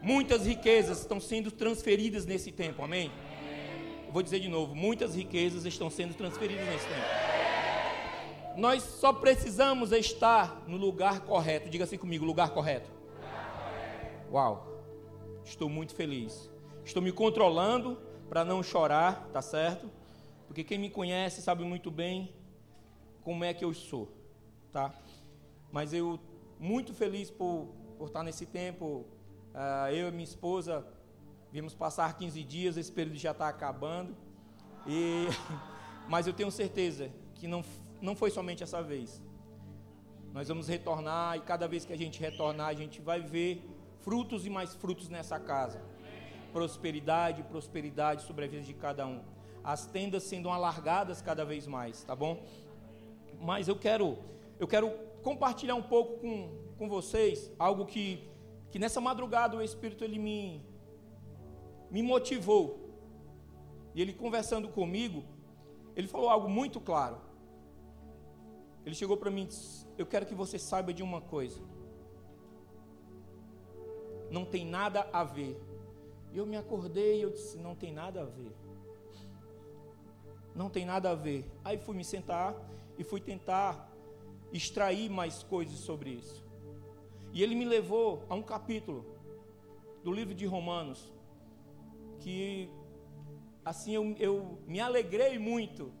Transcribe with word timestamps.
Muitas 0.00 0.46
riquezas 0.46 1.00
estão 1.00 1.20
sendo 1.20 1.50
transferidas 1.50 2.24
nesse 2.24 2.52
tempo, 2.52 2.82
amém? 2.82 3.10
Vou 4.10 4.22
dizer 4.22 4.40
de 4.40 4.48
novo: 4.48 4.74
muitas 4.74 5.14
riquezas 5.14 5.64
estão 5.64 5.90
sendo 5.90 6.14
transferidas 6.14 6.66
nesse 6.66 6.86
tempo. 6.86 7.28
Nós 8.56 8.82
só 8.82 9.12
precisamos 9.12 9.92
estar 9.92 10.64
no 10.66 10.76
lugar 10.76 11.20
correto. 11.20 11.68
Diga 11.68 11.84
assim 11.84 11.98
comigo: 11.98 12.24
lugar 12.24 12.50
correto. 12.50 12.90
Uau, 14.30 14.82
estou 15.44 15.68
muito 15.68 15.94
feliz. 15.94 16.50
Estou 16.84 17.02
me 17.02 17.12
controlando 17.12 17.98
para 18.28 18.44
não 18.44 18.62
chorar, 18.62 19.28
tá 19.32 19.42
certo? 19.42 19.90
Porque 20.46 20.64
quem 20.64 20.78
me 20.78 20.90
conhece 20.90 21.42
sabe 21.42 21.64
muito 21.64 21.90
bem 21.90 22.32
como 23.22 23.44
é 23.44 23.52
que 23.52 23.64
eu 23.64 23.74
sou, 23.74 24.08
tá? 24.72 24.94
Mas 25.70 25.92
eu 25.92 26.18
muito 26.58 26.94
feliz 26.94 27.30
por, 27.30 27.68
por 27.98 28.06
estar 28.06 28.22
nesse 28.22 28.46
tempo. 28.46 29.04
Uh, 29.58 29.90
eu 29.92 30.06
e 30.06 30.12
minha 30.12 30.22
esposa 30.22 30.86
vimos 31.50 31.74
passar 31.74 32.16
15 32.16 32.44
dias, 32.44 32.76
esse 32.76 32.92
período 32.92 33.18
já 33.18 33.32
está 33.32 33.48
acabando. 33.48 34.14
E, 34.86 35.26
mas 36.08 36.28
eu 36.28 36.32
tenho 36.32 36.48
certeza 36.48 37.10
que 37.34 37.48
não, 37.48 37.64
não 38.00 38.14
foi 38.14 38.30
somente 38.30 38.62
essa 38.62 38.80
vez. 38.80 39.20
Nós 40.32 40.46
vamos 40.46 40.68
retornar 40.68 41.38
e 41.38 41.40
cada 41.40 41.66
vez 41.66 41.84
que 41.84 41.92
a 41.92 41.98
gente 41.98 42.20
retornar, 42.20 42.68
a 42.68 42.74
gente 42.74 43.00
vai 43.00 43.20
ver 43.20 43.68
frutos 44.02 44.46
e 44.46 44.50
mais 44.50 44.76
frutos 44.76 45.08
nessa 45.08 45.40
casa. 45.40 45.82
Prosperidade, 46.52 47.42
prosperidade 47.42 48.22
sobre 48.22 48.44
a 48.44 48.48
vida 48.48 48.62
de 48.62 48.74
cada 48.74 49.08
um. 49.08 49.20
As 49.64 49.86
tendas 49.86 50.22
sendo 50.22 50.50
alargadas 50.50 51.20
cada 51.20 51.44
vez 51.44 51.66
mais, 51.66 52.04
tá 52.04 52.14
bom? 52.14 52.46
Mas 53.40 53.66
eu 53.66 53.74
quero, 53.74 54.18
eu 54.60 54.68
quero 54.68 54.88
compartilhar 55.24 55.74
um 55.74 55.82
pouco 55.82 56.20
com, 56.20 56.48
com 56.78 56.88
vocês 56.88 57.50
algo 57.58 57.84
que, 57.84 58.22
que 58.70 58.78
nessa 58.78 59.00
madrugada 59.00 59.56
o 59.56 59.62
Espírito 59.62 60.04
ele 60.04 60.18
me, 60.18 60.62
me 61.90 62.02
motivou. 62.02 62.88
E 63.94 64.02
ele 64.02 64.12
conversando 64.12 64.68
comigo, 64.68 65.24
ele 65.96 66.06
falou 66.06 66.28
algo 66.28 66.48
muito 66.48 66.80
claro. 66.80 67.18
Ele 68.84 68.94
chegou 68.94 69.16
para 69.16 69.30
mim 69.30 69.42
e 69.42 69.46
disse: 69.46 69.86
Eu 69.96 70.06
quero 70.06 70.26
que 70.26 70.34
você 70.34 70.58
saiba 70.58 70.92
de 70.92 71.02
uma 71.02 71.20
coisa. 71.20 71.60
Não 74.30 74.44
tem 74.44 74.64
nada 74.64 75.08
a 75.12 75.24
ver. 75.24 75.60
E 76.32 76.38
eu 76.38 76.46
me 76.46 76.56
acordei 76.56 77.18
e 77.18 77.22
eu 77.22 77.30
disse: 77.30 77.58
Não 77.58 77.74
tem 77.74 77.92
nada 77.92 78.22
a 78.22 78.24
ver. 78.24 78.54
Não 80.54 80.70
tem 80.70 80.84
nada 80.84 81.10
a 81.10 81.14
ver. 81.14 81.50
Aí 81.64 81.78
fui 81.78 81.96
me 81.96 82.04
sentar 82.04 82.54
e 82.96 83.04
fui 83.04 83.20
tentar 83.20 83.90
extrair 84.52 85.10
mais 85.10 85.42
coisas 85.42 85.78
sobre 85.78 86.10
isso. 86.10 86.47
E 87.32 87.42
ele 87.42 87.54
me 87.54 87.64
levou 87.64 88.24
a 88.28 88.34
um 88.34 88.42
capítulo 88.42 89.04
do 90.02 90.12
livro 90.12 90.34
de 90.34 90.46
Romanos, 90.46 91.12
que 92.20 92.70
assim 93.64 93.94
eu, 93.94 94.14
eu 94.18 94.58
me 94.66 94.80
alegrei 94.80 95.38
muito, 95.38 95.92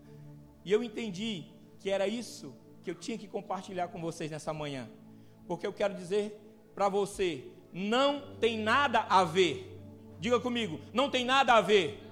e 0.64 0.72
eu 0.72 0.82
entendi 0.82 1.46
que 1.78 1.90
era 1.90 2.06
isso 2.08 2.54
que 2.82 2.90
eu 2.90 2.94
tinha 2.94 3.18
que 3.18 3.28
compartilhar 3.28 3.88
com 3.88 4.00
vocês 4.00 4.30
nessa 4.30 4.52
manhã, 4.52 4.88
porque 5.46 5.66
eu 5.66 5.72
quero 5.72 5.94
dizer 5.94 6.40
para 6.74 6.88
você: 6.88 7.44
não 7.72 8.36
tem 8.36 8.58
nada 8.58 9.00
a 9.08 9.24
ver. 9.24 9.78
Diga 10.20 10.40
comigo, 10.40 10.80
não 10.92 11.10
tem 11.10 11.24
nada 11.24 11.54
a 11.54 11.60
ver. 11.60 12.02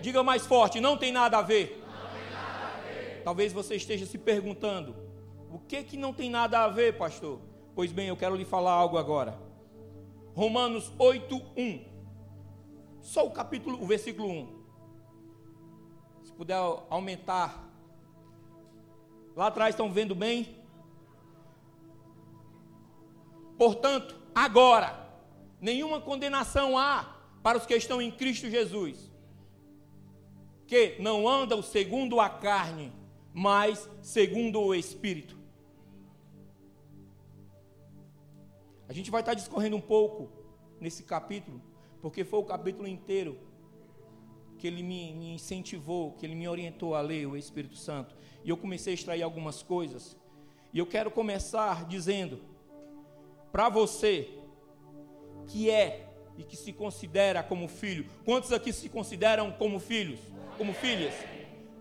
Diga 0.00 0.22
mais 0.22 0.46
forte, 0.46 0.80
não 0.80 0.96
tem 0.96 1.12
nada 1.12 1.38
a 1.38 1.42
ver. 1.42 1.82
Nada 1.84 2.76
a 2.76 2.80
ver. 2.80 3.22
Talvez 3.24 3.52
você 3.52 3.74
esteja 3.74 4.06
se 4.06 4.16
perguntando, 4.16 4.96
o 5.50 5.58
que 5.58 5.82
que 5.82 5.96
não 5.96 6.12
tem 6.12 6.30
nada 6.30 6.60
a 6.60 6.68
ver, 6.68 6.96
pastor? 6.96 7.40
Pois 7.78 7.92
bem, 7.92 8.08
eu 8.08 8.16
quero 8.16 8.34
lhe 8.34 8.44
falar 8.44 8.72
algo 8.72 8.98
agora. 8.98 9.40
Romanos 10.34 10.90
8, 10.98 11.40
1. 11.56 11.84
Só 13.00 13.24
o 13.24 13.30
capítulo, 13.30 13.80
o 13.80 13.86
versículo 13.86 14.28
1. 14.28 14.48
Se 16.24 16.32
puder 16.32 16.56
aumentar. 16.90 17.70
Lá 19.36 19.46
atrás 19.46 19.76
estão 19.76 19.92
vendo 19.92 20.12
bem? 20.12 20.56
Portanto, 23.56 24.16
agora, 24.34 24.98
nenhuma 25.60 26.00
condenação 26.00 26.76
há 26.76 27.16
para 27.44 27.58
os 27.58 27.64
que 27.64 27.76
estão 27.76 28.02
em 28.02 28.10
Cristo 28.10 28.50
Jesus, 28.50 29.08
que 30.66 30.96
não 30.98 31.28
andam 31.28 31.62
segundo 31.62 32.18
a 32.18 32.28
carne, 32.28 32.92
mas 33.32 33.88
segundo 34.02 34.60
o 34.60 34.74
Espírito. 34.74 35.37
A 38.88 38.92
gente 38.92 39.10
vai 39.10 39.20
estar 39.20 39.34
discorrendo 39.34 39.76
um 39.76 39.80
pouco 39.80 40.30
nesse 40.80 41.02
capítulo, 41.02 41.60
porque 42.00 42.24
foi 42.24 42.38
o 42.38 42.44
capítulo 42.44 42.88
inteiro 42.88 43.38
que 44.58 44.66
ele 44.66 44.82
me, 44.82 45.12
me, 45.12 45.34
incentivou, 45.34 46.12
que 46.12 46.24
ele 46.24 46.34
me 46.34 46.48
orientou 46.48 46.94
a 46.94 47.00
ler 47.00 47.26
o 47.26 47.36
Espírito 47.36 47.76
Santo. 47.76 48.16
E 48.42 48.48
eu 48.48 48.56
comecei 48.56 48.92
a 48.92 48.94
extrair 48.94 49.22
algumas 49.22 49.62
coisas. 49.62 50.16
E 50.72 50.78
eu 50.78 50.86
quero 50.86 51.10
começar 51.10 51.86
dizendo 51.86 52.40
para 53.52 53.68
você 53.68 54.28
que 55.46 55.70
é 55.70 56.08
e 56.36 56.44
que 56.44 56.56
se 56.56 56.72
considera 56.72 57.42
como 57.42 57.68
filho. 57.68 58.06
Quantos 58.24 58.52
aqui 58.52 58.72
se 58.72 58.88
consideram 58.88 59.52
como 59.52 59.78
filhos? 59.78 60.20
Como 60.56 60.72
filhas? 60.72 61.14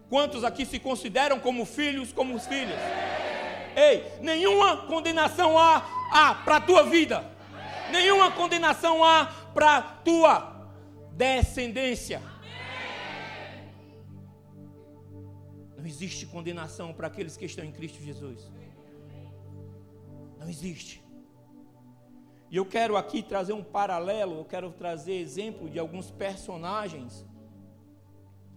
Quantos 0.09 0.44
aqui 0.44 0.66
se 0.66 0.79
consideram 0.79 1.40
como 1.40 1.66
filhos, 1.66 2.13
como 2.13 2.40
filhas? 2.40 3.06
Ei, 3.77 4.11
nenhuma 4.21 4.88
condenação 4.88 5.55
há, 5.55 5.85
há 6.11 6.33
para 6.33 6.55
a 6.55 6.61
tua 6.61 6.81
vida. 6.81 7.23
Nenhuma 7.91 8.31
condenação 8.31 9.03
há 9.03 9.27
para 9.53 9.77
a 9.77 9.81
tua 9.83 10.67
descendência. 11.11 12.19
Não 15.77 15.85
existe 15.85 16.25
condenação 16.25 16.91
para 16.91 17.05
aqueles 17.05 17.37
que 17.37 17.45
estão 17.45 17.63
em 17.63 17.71
Cristo 17.71 18.01
Jesus. 18.01 18.51
Não 20.39 20.49
existe. 20.49 21.05
E 22.49 22.57
eu 22.57 22.66
quero 22.66 22.97
aqui 22.97 23.21
trazer 23.21 23.53
um 23.53 23.63
paralelo, 23.63 24.39
eu 24.39 24.45
quero 24.45 24.71
trazer 24.71 25.13
exemplo 25.13 25.69
de 25.69 25.77
alguns 25.77 26.09
personagens 26.09 27.23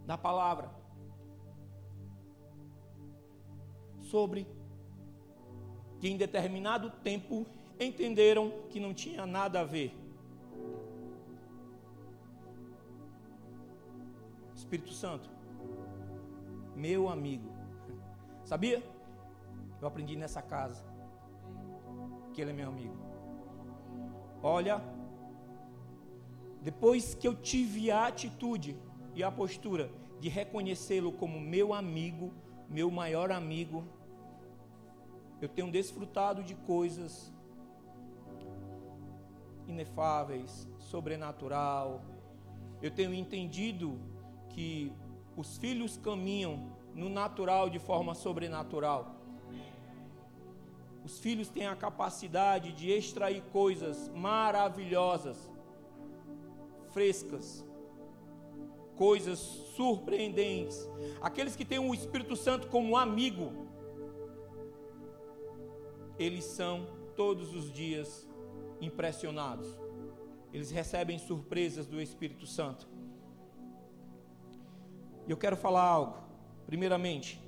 da 0.06 0.16
palavra 0.16 0.70
sobre 4.00 4.46
que 6.00 6.08
em 6.08 6.16
determinado 6.16 6.90
tempo 6.90 7.46
entenderam 7.78 8.52
que 8.70 8.80
não 8.80 8.94
tinha 8.94 9.26
nada 9.26 9.60
a 9.60 9.64
ver. 9.64 9.94
Espírito 14.54 14.92
Santo, 14.92 15.28
meu 16.74 17.08
amigo, 17.08 17.50
sabia? 18.44 18.82
Eu 19.80 19.86
aprendi 19.86 20.16
nessa 20.16 20.40
casa 20.40 20.84
que 22.32 22.40
ele 22.40 22.50
é 22.50 22.54
meu 22.54 22.68
amigo. 22.68 22.96
Olha, 24.42 24.82
depois 26.62 27.14
que 27.14 27.28
eu 27.28 27.34
tive 27.34 27.90
a 27.90 28.06
atitude 28.06 28.76
e 29.14 29.22
a 29.22 29.30
postura 29.30 29.90
de 30.18 30.28
reconhecê-lo 30.28 31.12
como 31.12 31.40
meu 31.40 31.74
amigo, 31.74 32.32
meu 32.68 32.90
maior 32.90 33.32
amigo, 33.32 33.84
eu 35.40 35.48
tenho 35.48 35.70
desfrutado 35.70 36.42
de 36.42 36.54
coisas 36.54 37.32
inefáveis, 39.66 40.68
sobrenatural. 40.78 42.02
Eu 42.82 42.90
tenho 42.90 43.14
entendido 43.14 43.98
que 44.50 44.92
os 45.36 45.56
filhos 45.56 45.96
caminham 45.96 46.72
no 46.94 47.08
natural 47.08 47.70
de 47.70 47.78
forma 47.78 48.14
sobrenatural. 48.14 49.16
Os 51.04 51.18
filhos 51.18 51.48
têm 51.48 51.66
a 51.66 51.74
capacidade 51.74 52.72
de 52.72 52.90
extrair 52.90 53.42
coisas 53.52 54.08
maravilhosas, 54.08 55.50
frescas, 56.92 57.64
coisas 58.96 59.38
surpreendentes. 59.38 60.86
Aqueles 61.22 61.56
que 61.56 61.64
têm 61.64 61.78
o 61.78 61.94
Espírito 61.94 62.36
Santo 62.36 62.66
como 62.66 62.98
amigo, 62.98 63.69
eles 66.20 66.44
são 66.44 66.86
todos 67.16 67.54
os 67.54 67.72
dias 67.72 68.28
impressionados. 68.78 69.66
Eles 70.52 70.70
recebem 70.70 71.18
surpresas 71.18 71.86
do 71.86 71.98
Espírito 71.98 72.46
Santo. 72.46 72.86
E 75.26 75.30
eu 75.30 75.36
quero 75.38 75.56
falar 75.56 75.82
algo. 75.82 76.18
Primeiramente, 76.66 77.40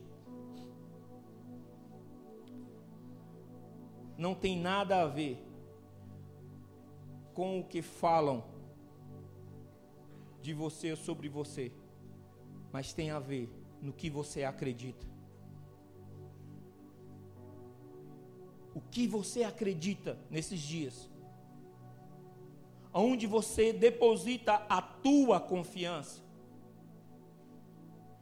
não 4.17 4.35
tem 4.35 4.59
nada 4.59 5.03
a 5.03 5.07
ver 5.07 5.47
com 7.35 7.61
o 7.61 7.65
que 7.65 7.83
falam 7.83 8.43
de 10.41 10.55
você 10.55 10.93
ou 10.93 10.97
sobre 10.97 11.29
você, 11.29 11.71
mas 12.73 12.95
tem 12.95 13.11
a 13.11 13.19
ver 13.19 13.51
no 13.83 13.93
que 13.93 14.09
você 14.09 14.45
acredita. 14.45 15.12
O 18.75 18.81
que 18.81 19.07
você 19.07 19.45
acredita 19.45 20.19
nesses 20.31 20.61
dias? 20.61 21.13
onde 22.93 23.27
você 23.27 23.73
deposita 23.73 24.55
a 24.69 24.83
tua 24.83 25.41
confiança. 25.41 26.21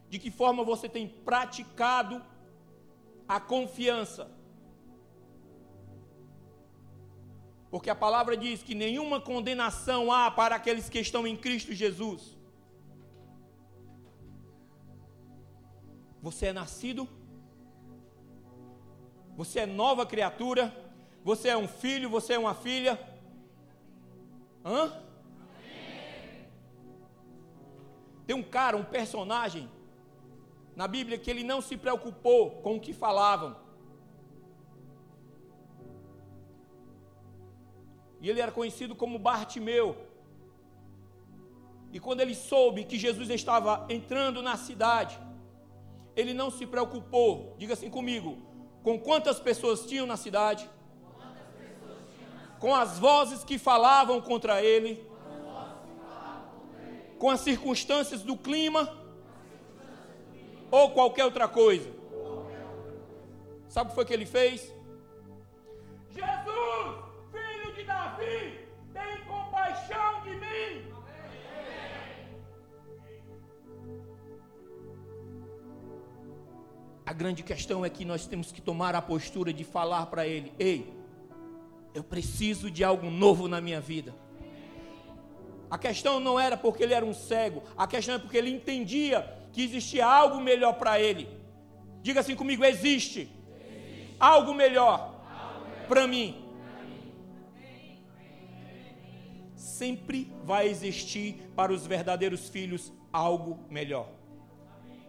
De 0.08 0.18
que 0.18 0.30
forma 0.30 0.62
você 0.64 0.88
tem 0.88 1.08
praticado 1.08 2.22
a 3.26 3.40
confiança. 3.40 4.30
Porque 7.70 7.88
a 7.88 7.94
palavra 7.94 8.36
diz 8.36 8.62
que 8.62 8.74
nenhuma 8.74 9.20
condenação 9.20 10.12
há 10.12 10.30
para 10.30 10.56
aqueles 10.56 10.88
que 10.88 10.98
estão 10.98 11.26
em 11.26 11.36
Cristo 11.36 11.72
Jesus. 11.72 12.36
Você 16.20 16.46
é 16.46 16.52
nascido, 16.52 17.08
você 19.40 19.60
é 19.60 19.64
nova 19.64 20.04
criatura, 20.04 20.70
você 21.24 21.48
é 21.48 21.56
um 21.56 21.66
filho, 21.66 22.10
você 22.10 22.34
é 22.34 22.38
uma 22.38 22.52
filha. 22.54 23.00
Hã? 24.62 24.92
Tem 28.26 28.36
um 28.36 28.42
cara, 28.42 28.76
um 28.76 28.84
personagem 28.84 29.66
na 30.76 30.86
Bíblia 30.86 31.16
que 31.16 31.30
ele 31.30 31.42
não 31.42 31.62
se 31.62 31.74
preocupou 31.74 32.50
com 32.64 32.76
o 32.76 32.80
que 32.80 32.92
falavam. 32.92 33.56
E 38.20 38.28
ele 38.28 38.42
era 38.42 38.52
conhecido 38.52 38.94
como 38.94 39.18
Bartimeu. 39.18 39.96
E 41.94 41.98
quando 41.98 42.20
ele 42.20 42.34
soube 42.34 42.84
que 42.84 42.98
Jesus 42.98 43.30
estava 43.30 43.86
entrando 43.88 44.42
na 44.42 44.58
cidade, 44.58 45.18
ele 46.14 46.34
não 46.34 46.50
se 46.50 46.66
preocupou, 46.66 47.56
diga 47.56 47.72
assim 47.72 47.88
comigo, 47.88 48.49
com 48.82 48.98
quantas 48.98 49.38
pessoas 49.38 49.84
tinham 49.84 50.06
na 50.06 50.16
cidade, 50.16 50.68
com 52.58 52.74
as 52.74 52.98
vozes 52.98 53.44
que 53.44 53.58
falavam 53.58 54.20
contra 54.20 54.62
ele, 54.62 55.04
com 57.18 57.30
as 57.30 57.40
circunstâncias 57.40 58.22
do 58.22 58.36
clima 58.36 58.96
ou 60.70 60.90
qualquer 60.90 61.24
outra 61.24 61.46
coisa. 61.48 61.90
Sabe 63.68 63.86
o 63.86 63.90
que 63.90 63.94
foi 63.94 64.04
que 64.04 64.12
ele 64.12 64.26
fez? 64.26 64.72
Jesus, 66.10 66.59
A 77.10 77.12
grande 77.12 77.42
questão 77.42 77.84
é 77.84 77.90
que 77.90 78.04
nós 78.04 78.24
temos 78.24 78.52
que 78.52 78.60
tomar 78.60 78.94
a 78.94 79.02
postura 79.02 79.52
de 79.52 79.64
falar 79.64 80.06
para 80.06 80.28
ele: 80.28 80.52
Ei, 80.56 80.94
eu 81.92 82.04
preciso 82.04 82.70
de 82.70 82.84
algo 82.84 83.10
novo 83.10 83.48
na 83.48 83.60
minha 83.60 83.80
vida. 83.80 84.14
A 85.68 85.76
questão 85.76 86.20
não 86.20 86.38
era 86.38 86.56
porque 86.56 86.84
ele 86.84 86.94
era 86.94 87.04
um 87.04 87.12
cego, 87.12 87.64
a 87.76 87.84
questão 87.84 88.14
é 88.14 88.18
porque 88.20 88.36
ele 88.36 88.48
entendia 88.48 89.28
que 89.52 89.60
existia 89.60 90.06
algo 90.06 90.40
melhor 90.40 90.74
para 90.74 91.00
ele. 91.00 91.28
Diga 92.00 92.20
assim 92.20 92.36
comigo: 92.36 92.64
existe, 92.64 93.22
existe. 93.22 94.16
algo 94.20 94.54
melhor, 94.54 95.20
melhor. 95.68 95.86
para 95.88 96.06
mim. 96.06 96.44
Sempre 99.56 100.32
vai 100.44 100.68
existir 100.68 101.50
para 101.56 101.72
os 101.72 101.84
verdadeiros 101.84 102.48
filhos 102.48 102.92
algo 103.12 103.58
melhor 103.68 104.19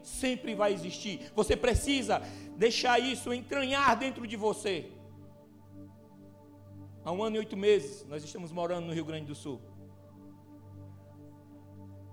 sempre 0.03 0.55
vai 0.55 0.73
existir. 0.73 1.31
Você 1.35 1.55
precisa 1.55 2.21
deixar 2.57 2.99
isso 2.99 3.33
entranhar 3.33 3.97
dentro 3.97 4.25
de 4.27 4.35
você. 4.35 4.91
Há 7.03 7.11
um 7.11 7.23
ano 7.23 7.37
e 7.37 7.39
oito 7.39 7.57
meses, 7.57 8.05
nós 8.07 8.23
estamos 8.23 8.51
morando 8.51 8.85
no 8.85 8.93
Rio 8.93 9.05
Grande 9.05 9.25
do 9.25 9.35
Sul. 9.35 9.59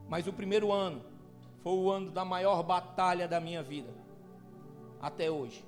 Mas 0.08 0.26
o 0.26 0.32
primeiro 0.32 0.72
ano 0.72 1.04
foi 1.62 1.72
o 1.72 1.90
ano 1.90 2.10
da 2.10 2.24
maior 2.24 2.62
batalha 2.62 3.28
da 3.28 3.38
minha 3.40 3.62
vida, 3.62 3.92
até 5.00 5.30
hoje. 5.30 5.62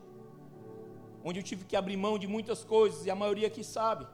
Onde 1.22 1.40
eu 1.40 1.42
tive 1.42 1.66
que 1.66 1.76
abrir 1.76 1.98
mão 1.98 2.18
de 2.18 2.26
muitas 2.26 2.64
coisas, 2.64 3.04
e 3.04 3.10
a 3.10 3.14
maioria 3.14 3.48
aqui 3.48 3.62
sabe. 3.62 4.06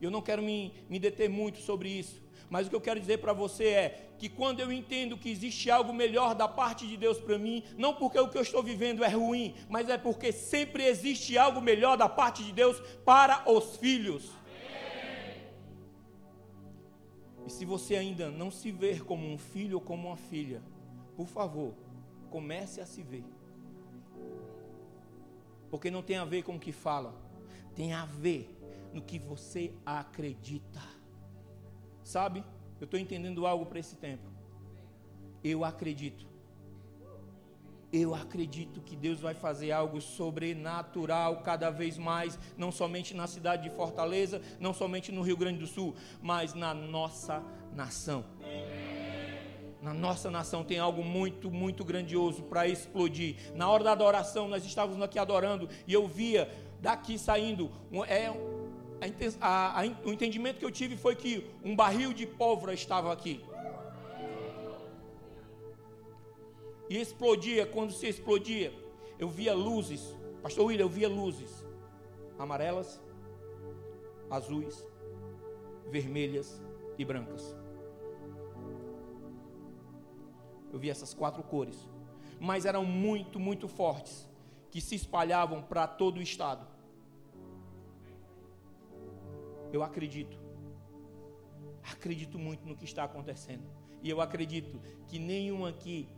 Eu 0.00 0.10
não 0.10 0.20
quero 0.20 0.42
me, 0.42 0.74
me 0.90 0.98
deter 0.98 1.30
muito 1.30 1.58
sobre 1.60 1.88
isso. 1.88 2.23
Mas 2.48 2.66
o 2.66 2.70
que 2.70 2.76
eu 2.76 2.80
quero 2.80 3.00
dizer 3.00 3.18
para 3.18 3.32
você 3.32 3.64
é 3.64 4.08
que 4.18 4.28
quando 4.28 4.60
eu 4.60 4.72
entendo 4.72 5.16
que 5.16 5.30
existe 5.30 5.70
algo 5.70 5.92
melhor 5.92 6.34
da 6.34 6.46
parte 6.46 6.86
de 6.86 6.96
Deus 6.96 7.18
para 7.18 7.38
mim, 7.38 7.62
não 7.76 7.94
porque 7.94 8.18
o 8.18 8.28
que 8.28 8.38
eu 8.38 8.42
estou 8.42 8.62
vivendo 8.62 9.02
é 9.02 9.08
ruim, 9.08 9.54
mas 9.68 9.88
é 9.88 9.98
porque 9.98 10.32
sempre 10.32 10.84
existe 10.84 11.36
algo 11.36 11.60
melhor 11.60 11.96
da 11.96 12.08
parte 12.08 12.42
de 12.44 12.52
Deus 12.52 12.80
para 13.04 13.50
os 13.50 13.76
filhos. 13.76 14.30
E 17.46 17.50
se 17.50 17.64
você 17.64 17.96
ainda 17.96 18.30
não 18.30 18.50
se 18.50 18.70
ver 18.70 19.04
como 19.04 19.26
um 19.26 19.36
filho 19.36 19.76
ou 19.76 19.80
como 19.80 20.08
uma 20.08 20.16
filha, 20.16 20.62
por 21.14 21.26
favor, 21.26 21.74
comece 22.30 22.80
a 22.80 22.86
se 22.86 23.02
ver. 23.02 23.24
Porque 25.70 25.90
não 25.90 26.02
tem 26.02 26.16
a 26.16 26.24
ver 26.24 26.42
com 26.42 26.56
o 26.56 26.60
que 26.60 26.72
fala, 26.72 27.14
tem 27.74 27.92
a 27.92 28.06
ver 28.06 28.48
no 28.92 29.02
que 29.02 29.18
você 29.18 29.72
acredita. 29.84 30.93
Sabe? 32.04 32.44
Eu 32.78 32.84
estou 32.84 33.00
entendendo 33.00 33.46
algo 33.46 33.66
para 33.66 33.80
esse 33.80 33.96
tempo. 33.96 34.30
Eu 35.42 35.64
acredito. 35.64 36.26
Eu 37.92 38.14
acredito 38.14 38.80
que 38.80 38.96
Deus 38.96 39.20
vai 39.20 39.34
fazer 39.34 39.70
algo 39.70 40.00
sobrenatural 40.00 41.42
cada 41.42 41.70
vez 41.70 41.96
mais, 41.96 42.38
não 42.58 42.72
somente 42.72 43.14
na 43.14 43.26
cidade 43.26 43.62
de 43.62 43.74
Fortaleza, 43.74 44.42
não 44.58 44.74
somente 44.74 45.12
no 45.12 45.22
Rio 45.22 45.36
Grande 45.36 45.60
do 45.60 45.66
Sul, 45.66 45.94
mas 46.20 46.54
na 46.54 46.74
nossa 46.74 47.42
nação. 47.72 48.24
Na 49.80 49.94
nossa 49.94 50.30
nação 50.30 50.64
tem 50.64 50.78
algo 50.78 51.04
muito, 51.04 51.50
muito 51.50 51.84
grandioso 51.84 52.42
para 52.42 52.66
explodir. 52.66 53.36
Na 53.54 53.68
hora 53.68 53.84
da 53.84 53.92
adoração, 53.92 54.48
nós 54.48 54.64
estávamos 54.64 55.00
aqui 55.02 55.18
adorando 55.18 55.68
e 55.86 55.92
eu 55.92 56.08
via 56.08 56.50
daqui 56.80 57.18
saindo 57.18 57.70
é, 58.08 58.30
a, 59.40 59.80
a, 59.80 59.84
o 60.04 60.12
entendimento 60.12 60.58
que 60.58 60.64
eu 60.64 60.70
tive 60.70 60.96
foi 60.96 61.14
que 61.14 61.50
um 61.64 61.74
barril 61.74 62.12
de 62.12 62.26
pólvora 62.26 62.72
estava 62.72 63.12
aqui. 63.12 63.44
E 66.88 67.00
explodia, 67.00 67.66
quando 67.66 67.92
se 67.92 68.06
explodia, 68.06 68.72
eu 69.18 69.28
via 69.28 69.54
luzes. 69.54 70.14
Pastor 70.42 70.66
William, 70.66 70.84
eu 70.84 70.88
via 70.88 71.08
luzes 71.08 71.64
amarelas, 72.38 73.00
azuis, 74.30 74.86
vermelhas 75.90 76.60
e 76.98 77.04
brancas. 77.04 77.56
Eu 80.72 80.78
via 80.78 80.90
essas 80.90 81.14
quatro 81.14 81.42
cores, 81.42 81.88
mas 82.40 82.66
eram 82.66 82.84
muito, 82.84 83.38
muito 83.38 83.68
fortes, 83.68 84.28
que 84.70 84.80
se 84.80 84.96
espalhavam 84.96 85.62
para 85.62 85.86
todo 85.86 86.18
o 86.18 86.22
estado 86.22 86.73
eu 89.74 89.82
acredito. 89.82 90.38
Acredito 91.92 92.38
muito 92.38 92.66
no 92.66 92.76
que 92.76 92.84
está 92.84 93.04
acontecendo. 93.04 93.64
E 94.02 94.08
eu 94.08 94.20
acredito 94.20 94.80
que 95.06 95.18
nenhum 95.18 95.66
aqui 95.66 96.08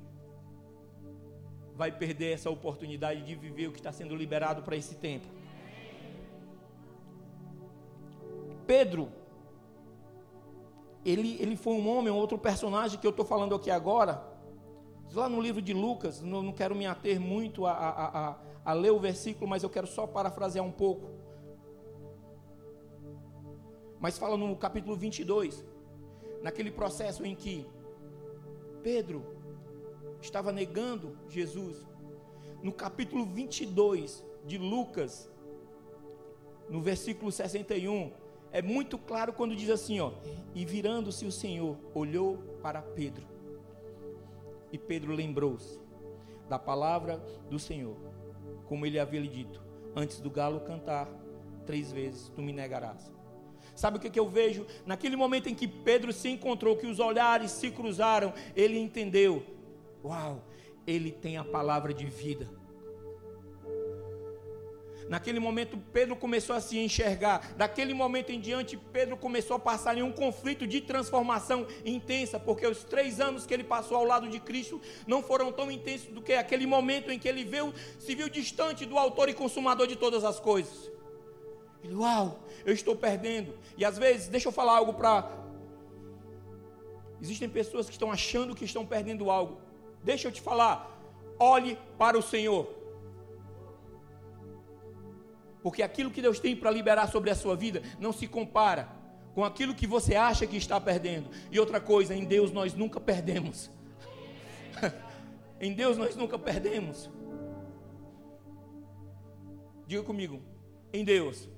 vai 1.75 1.93
perder 1.93 2.33
essa 2.33 2.51
oportunidade 2.51 3.23
de 3.23 3.35
viver 3.35 3.69
o 3.69 3.73
que 3.73 3.79
está 3.79 3.93
sendo 3.93 4.15
liberado 4.15 4.63
para 4.63 4.77
esse 4.77 4.95
tempo. 4.97 5.27
Pedro, 8.67 9.09
ele, 11.05 11.37
ele 11.41 11.57
foi 11.57 11.75
um 11.75 11.89
homem, 11.89 12.13
outro 12.13 12.39
personagem 12.39 12.99
que 12.99 13.07
eu 13.07 13.11
estou 13.11 13.25
falando 13.25 13.55
aqui 13.55 13.71
agora. 13.71 14.25
Lá 15.13 15.29
no 15.29 15.41
livro 15.41 15.63
de 15.63 15.73
Lucas, 15.73 16.21
não, 16.21 16.43
não 16.43 16.53
quero 16.53 16.75
me 16.75 16.87
ater 16.87 17.21
muito 17.21 17.65
a, 17.65 17.73
a, 17.73 18.29
a, 18.31 18.37
a 18.65 18.73
ler 18.73 18.91
o 18.91 18.99
versículo, 18.99 19.49
mas 19.49 19.63
eu 19.63 19.71
quero 19.71 19.87
só 19.87 20.07
parafrasear 20.07 20.65
um 20.65 20.73
pouco. 20.73 21.26
Mas 24.01 24.19
fala 24.19 24.37
no 24.37 24.55
capítulo 24.57 24.97
22, 24.97 25.65
naquele 26.43 26.71
processo 26.71 27.25
em 27.25 27.35
que 27.35 27.67
Pedro 28.83 29.25
estava 30.21 30.53
negando 30.53 31.17
Jesus. 31.29 31.87
No 32.63 32.73
capítulo 32.73 33.25
22 33.27 34.25
de 34.45 34.59
Lucas, 34.59 35.31
no 36.69 36.81
versículo 36.81 37.31
61, 37.31 38.13
é 38.53 38.63
muito 38.63 38.99
claro 38.99 39.33
quando 39.33 39.57
diz 39.57 39.71
assim, 39.71 40.01
ó: 40.01 40.13
"E 40.55 40.65
virando-se 40.65 41.25
o 41.25 41.33
Senhor, 41.33 41.77
olhou 41.95 42.39
para 42.63 42.83
Pedro. 42.83 43.27
E 44.73 44.79
Pedro 44.79 45.13
lembrou-se 45.13 45.81
da 46.49 46.59
palavra 46.59 47.19
do 47.49 47.59
Senhor, 47.59 47.97
como 48.67 48.85
ele 48.85 48.99
havia 48.99 49.21
lhe 49.21 49.29
dito: 49.29 49.63
Antes 49.95 50.21
do 50.21 50.31
galo 50.31 50.61
cantar, 50.61 51.09
três 51.65 51.91
vezes 51.91 52.29
tu 52.31 52.43
me 52.43 52.53
negarás. 52.53 53.16
Sabe 53.77 53.99
o 53.99 54.01
que, 54.01 54.11
que 54.11 54.19
eu 54.19 54.29
vejo? 54.29 54.67
Naquele 54.87 55.15
momento 55.15 55.49
em 55.49 55.55
que 55.55 55.69
Pedro 55.69 56.13
se 56.13 56.31
encontrou, 56.31 56.77
que 56.77 56.87
os 56.87 56.99
olhares 56.99 57.51
se 57.53 57.71
cruzaram, 57.71 58.33
ele 58.57 58.79
entendeu: 58.79 59.45
Uau, 60.03 60.43
ele 60.87 61.13
tem 61.13 61.37
a 61.37 61.45
palavra 61.45 61.93
de 61.93 62.07
vida. 62.07 62.49
Naquele 65.09 65.39
momento, 65.39 65.79
Pedro 65.93 66.17
começou 66.17 66.57
a 66.57 66.61
se 66.61 66.79
enxergar. 66.79 67.55
Daquele 67.57 67.95
momento 67.95 68.31
em 68.31 68.41
diante, 68.41 68.77
Pedro 68.77 69.17
começou 69.17 69.57
a 69.57 69.61
passar 69.61 69.97
em 69.97 70.03
um 70.03 70.11
conflito 70.11 70.67
de 70.67 70.81
transformação 70.81 71.67
intensa, 71.85 72.41
porque 72.41 72.67
os 72.67 72.83
três 72.83 73.21
anos 73.21 73.47
que 73.47 73.55
ele 73.55 73.63
passou 73.63 73.97
ao 73.99 74.05
lado 74.05 74.29
de 74.29 74.41
Cristo 74.41 74.81
não 75.07 75.23
foram 75.23 75.53
tão 75.53 75.71
intensos 75.71 76.09
do 76.09 76.21
que 76.21 76.33
aquele 76.33 76.67
momento 76.67 77.13
em 77.13 77.19
que 77.19 77.29
ele 77.29 77.45
viu, 77.45 77.73
se 78.01 78.15
viu 78.15 78.29
distante 78.29 78.85
do 78.85 78.99
autor 78.99 79.29
e 79.29 79.35
consumador 79.35 79.87
de 79.87 79.95
todas 79.95 80.25
as 80.25 80.41
coisas. 80.41 80.96
Ele, 81.87 81.95
uau, 81.95 82.41
eu 82.65 82.75
estou 82.75 82.97
perdendo. 82.97 83.57
E 83.77 83.85
às 83.85 83.97
vezes, 83.97 84.29
deixa 84.29 84.49
eu 84.49 84.53
falar 84.53 84.77
algo 84.77 84.93
para. 84.95 85.31
Existem 87.21 87.49
pessoas 87.49 87.87
que 87.87 87.93
estão 87.93 88.11
achando 88.11 88.55
que 88.55 88.65
estão 88.65 88.85
perdendo 88.85 89.31
algo. 89.31 89.61
Deixa 90.03 90.29
eu 90.29 90.33
te 90.33 90.41
falar. 90.41 90.93
Olhe 91.39 91.79
para 91.97 92.19
o 92.19 92.23
Senhor. 92.23 92.69
Porque 95.63 95.83
aquilo 95.83 96.11
que 96.11 96.23
Deus 96.23 96.39
tem 96.39 96.55
para 96.55 96.71
liberar 96.71 97.09
sobre 97.09 97.31
a 97.31 97.35
sua 97.35 97.57
vida 97.57 97.83
não 97.99 98.13
se 98.13 98.27
compara 98.27 98.89
com 99.35 99.45
aquilo 99.45 99.75
que 99.75 99.87
você 99.87 100.15
acha 100.15 100.47
que 100.47 100.57
está 100.57 100.81
perdendo. 100.81 101.31
E 101.51 101.59
outra 101.59 101.81
coisa, 101.81 102.15
em 102.15 102.25
Deus 102.25 102.53
nós 102.53 102.75
nunca 102.75 103.01
perdemos. 103.01 103.71
em 105.61 105.73
Deus 105.73 105.97
nós 105.97 106.17
nunca 106.17 106.39
perdemos. 106.39 107.11
Diga 109.87 110.03
comigo, 110.03 110.43
em 110.93 111.05
Deus, 111.05 111.49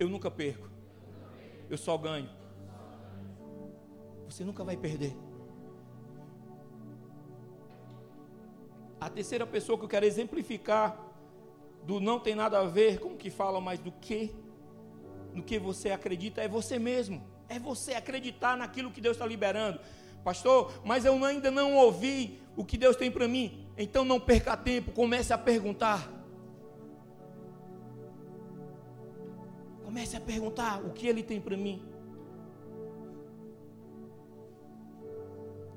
eu 0.00 0.08
nunca 0.08 0.30
perco, 0.30 0.68
eu 1.68 1.76
só 1.76 1.96
ganho. 1.98 2.28
Você 4.24 4.42
nunca 4.44 4.64
vai 4.64 4.76
perder. 4.76 5.14
A 8.98 9.10
terceira 9.10 9.46
pessoa 9.46 9.78
que 9.78 9.84
eu 9.84 9.88
quero 9.88 10.06
exemplificar 10.06 10.98
do 11.84 12.00
não 12.00 12.18
tem 12.18 12.34
nada 12.34 12.58
a 12.58 12.64
ver 12.64 12.98
com 12.98 13.10
o 13.10 13.16
que 13.16 13.30
falam, 13.30 13.60
mas 13.60 13.78
do 13.78 13.92
que, 13.92 14.34
no 15.34 15.42
que 15.42 15.58
você 15.58 15.90
acredita, 15.90 16.40
é 16.40 16.48
você 16.48 16.78
mesmo. 16.78 17.22
É 17.46 17.58
você 17.58 17.92
acreditar 17.92 18.56
naquilo 18.56 18.90
que 18.90 19.00
Deus 19.00 19.16
está 19.16 19.26
liberando. 19.26 19.80
Pastor, 20.24 20.72
mas 20.82 21.04
eu 21.04 21.22
ainda 21.24 21.50
não 21.50 21.76
ouvi 21.76 22.40
o 22.56 22.64
que 22.64 22.78
Deus 22.78 22.96
tem 22.96 23.10
para 23.10 23.28
mim. 23.28 23.66
Então 23.76 24.04
não 24.04 24.18
perca 24.18 24.56
tempo, 24.56 24.92
comece 24.92 25.32
a 25.32 25.38
perguntar. 25.38 26.19
Comece 29.90 30.16
a 30.16 30.20
perguntar 30.20 30.80
o 30.84 30.90
que 30.90 31.08
Ele 31.08 31.20
tem 31.20 31.40
para 31.40 31.56
mim. 31.56 31.82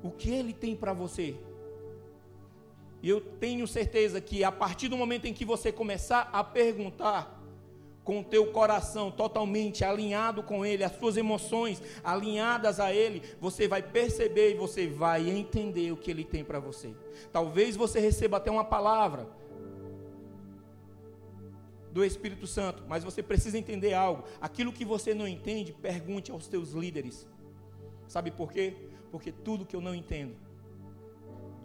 O 0.04 0.12
que 0.12 0.30
Ele 0.30 0.52
tem 0.52 0.76
para 0.76 0.92
você. 0.92 1.34
E 3.02 3.08
eu 3.08 3.20
tenho 3.20 3.66
certeza 3.66 4.20
que 4.20 4.44
a 4.44 4.52
partir 4.52 4.86
do 4.86 4.96
momento 4.96 5.24
em 5.24 5.34
que 5.34 5.44
você 5.44 5.72
começar 5.72 6.30
a 6.32 6.44
perguntar 6.44 7.42
com 8.04 8.20
o 8.20 8.24
teu 8.24 8.52
coração 8.52 9.10
totalmente 9.10 9.84
alinhado 9.84 10.44
com 10.44 10.64
ele, 10.64 10.84
as 10.84 10.96
suas 10.96 11.16
emoções 11.16 11.82
alinhadas 12.04 12.78
a 12.78 12.92
ele, 12.92 13.20
você 13.40 13.66
vai 13.66 13.82
perceber 13.82 14.52
e 14.52 14.56
você 14.56 14.86
vai 14.86 15.28
entender 15.28 15.90
o 15.90 15.96
que 15.96 16.08
ele 16.08 16.22
tem 16.22 16.44
para 16.44 16.60
você. 16.60 16.94
Talvez 17.32 17.74
você 17.74 17.98
receba 17.98 18.36
até 18.36 18.48
uma 18.48 18.64
palavra 18.64 19.26
do 21.94 22.04
Espírito 22.04 22.44
Santo, 22.44 22.82
mas 22.88 23.04
você 23.04 23.22
precisa 23.22 23.56
entender 23.56 23.94
algo. 23.94 24.24
Aquilo 24.40 24.72
que 24.72 24.84
você 24.84 25.14
não 25.14 25.28
entende, 25.28 25.72
pergunte 25.72 26.32
aos 26.32 26.48
teus 26.48 26.72
líderes. 26.72 27.24
Sabe 28.08 28.32
por 28.32 28.50
quê? 28.50 28.74
Porque 29.12 29.30
tudo 29.30 29.64
que 29.64 29.76
eu 29.76 29.80
não 29.80 29.94
entendo, 29.94 30.34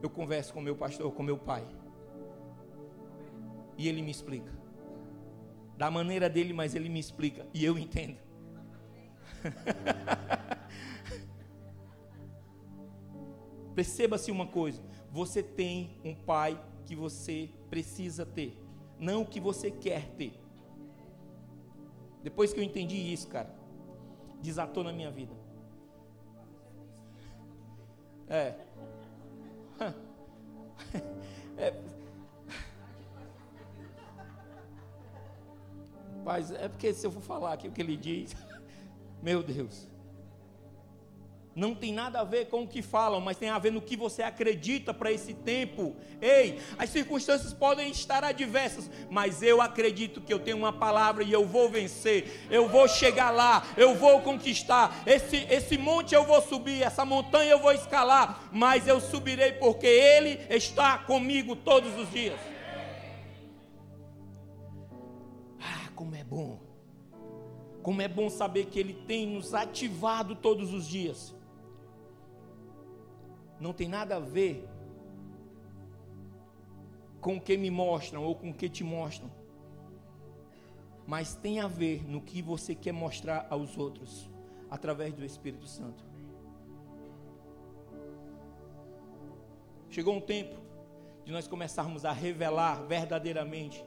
eu 0.04 0.10
converso 0.10 0.54
com 0.54 0.62
meu 0.62 0.76
pastor, 0.76 1.12
com 1.12 1.24
meu 1.24 1.36
pai. 1.36 1.68
E 3.76 3.88
ele 3.88 4.04
me 4.04 4.12
explica. 4.12 4.54
Da 5.76 5.90
maneira 5.90 6.30
dele, 6.30 6.54
mas 6.54 6.76
ele 6.76 6.90
me 6.90 7.00
explica. 7.00 7.48
E 7.52 7.66
eu 7.66 7.76
entendo. 7.76 8.20
Perceba-se 13.74 14.30
uma 14.30 14.46
coisa: 14.46 14.80
você 15.12 15.42
tem 15.42 15.98
um 16.04 16.14
pai 16.14 16.64
que 16.86 16.96
você 16.96 17.50
precisa 17.68 18.28
ter, 18.28 18.56
não 19.00 19.22
o 19.22 19.26
que 19.26 19.40
você 19.40 19.72
quer 19.72 20.10
ter. 20.12 20.34
Depois 22.22 22.52
que 22.54 22.60
eu 22.60 22.64
entendi 22.64 22.98
isso, 23.14 23.28
cara, 23.28 23.50
desatou 24.42 24.84
na 24.84 24.92
minha 24.92 25.10
vida. 25.10 25.34
É. 28.28 28.56
É... 31.58 31.74
Mas 36.24 36.52
é 36.52 36.70
porque 36.70 36.94
se 36.94 37.06
eu 37.06 37.12
for 37.12 37.22
falar 37.22 37.52
aqui 37.52 37.68
o 37.68 37.72
que 37.72 37.82
ele 37.82 37.98
diz, 37.98 38.34
meu 39.22 39.44
Deus. 39.44 39.90
Não 41.60 41.76
tem 41.76 41.92
nada 41.92 42.22
a 42.22 42.24
ver 42.24 42.46
com 42.46 42.64
o 42.64 42.68
que 42.68 42.82
falam, 42.82 43.20
mas 43.20 43.36
tem 43.36 43.50
a 43.50 43.60
ver 43.60 43.74
no 43.74 43.82
que 43.82 43.98
você 43.98 44.24
acredita 44.24 44.94
para 44.94 45.12
esse 45.12 45.34
tempo. 45.34 45.94
Ei, 46.22 46.58
as 46.78 46.90
circunstâncias 46.90 47.54
podem 47.54 47.92
estar 47.92 48.24
adversas, 48.24 48.90
mas 49.10 49.44
eu 49.44 49.62
acredito 49.62 50.22
que 50.22 50.34
eu 50.34 50.40
tenho 50.40 50.56
uma 50.56 50.72
palavra 50.72 51.22
e 51.22 51.34
eu 51.34 51.46
vou 51.46 51.70
vencer. 51.70 52.48
Eu 52.50 52.70
vou 52.70 52.88
chegar 52.88 53.30
lá, 53.32 53.68
eu 53.76 53.94
vou 53.94 54.22
conquistar. 54.22 55.04
Esse, 55.06 55.36
esse 55.50 55.78
monte 55.78 56.16
eu 56.16 56.24
vou 56.24 56.42
subir, 56.42 56.82
essa 56.82 57.04
montanha 57.04 57.52
eu 57.52 57.60
vou 57.60 57.74
escalar, 57.74 58.48
mas 58.54 58.88
eu 58.88 59.02
subirei 59.02 59.52
porque 59.52 59.86
Ele 59.86 60.40
está 60.50 60.98
comigo 61.00 61.58
todos 61.58 61.94
os 62.00 62.10
dias. 62.10 62.40
Ah, 65.60 65.90
como 65.94 66.16
é 66.16 66.24
bom. 66.24 66.58
Como 67.84 68.02
é 68.02 68.08
bom 68.08 68.30
saber 68.30 68.68
que 68.68 68.80
Ele 68.80 68.94
tem 68.94 69.28
nos 69.28 69.54
ativado 69.54 70.36
todos 70.36 70.74
os 70.74 70.88
dias 70.88 71.38
não 73.60 73.74
tem 73.74 73.88
nada 73.88 74.16
a 74.16 74.20
ver 74.20 74.68
com 77.20 77.38
o 77.38 77.42
que 77.42 77.58
me 77.58 77.70
mostram 77.70 78.24
ou 78.24 78.36
com 78.36 78.50
o 78.50 78.54
que 78.54 78.70
te 78.70 78.84
mostram, 78.84 79.30
mas 81.06 81.36
tem 81.36 81.60
a 81.60 81.68
ver 81.68 82.08
no 82.08 82.22
que 82.22 82.42
você 82.42 82.74
quer 82.74 82.94
mostrar 82.94 83.48
aos 83.50 83.78
outros 83.78 84.30
através 84.70 85.14
do 85.14 85.26
Espírito 85.26 85.68
Santo. 85.68 86.04
Chegou 89.90 90.16
um 90.16 90.22
tempo 90.22 90.56
de 91.26 91.32
nós 91.32 91.48
começarmos 91.48 92.06
a 92.06 92.12
revelar 92.12 92.84
verdadeiramente 92.84 93.84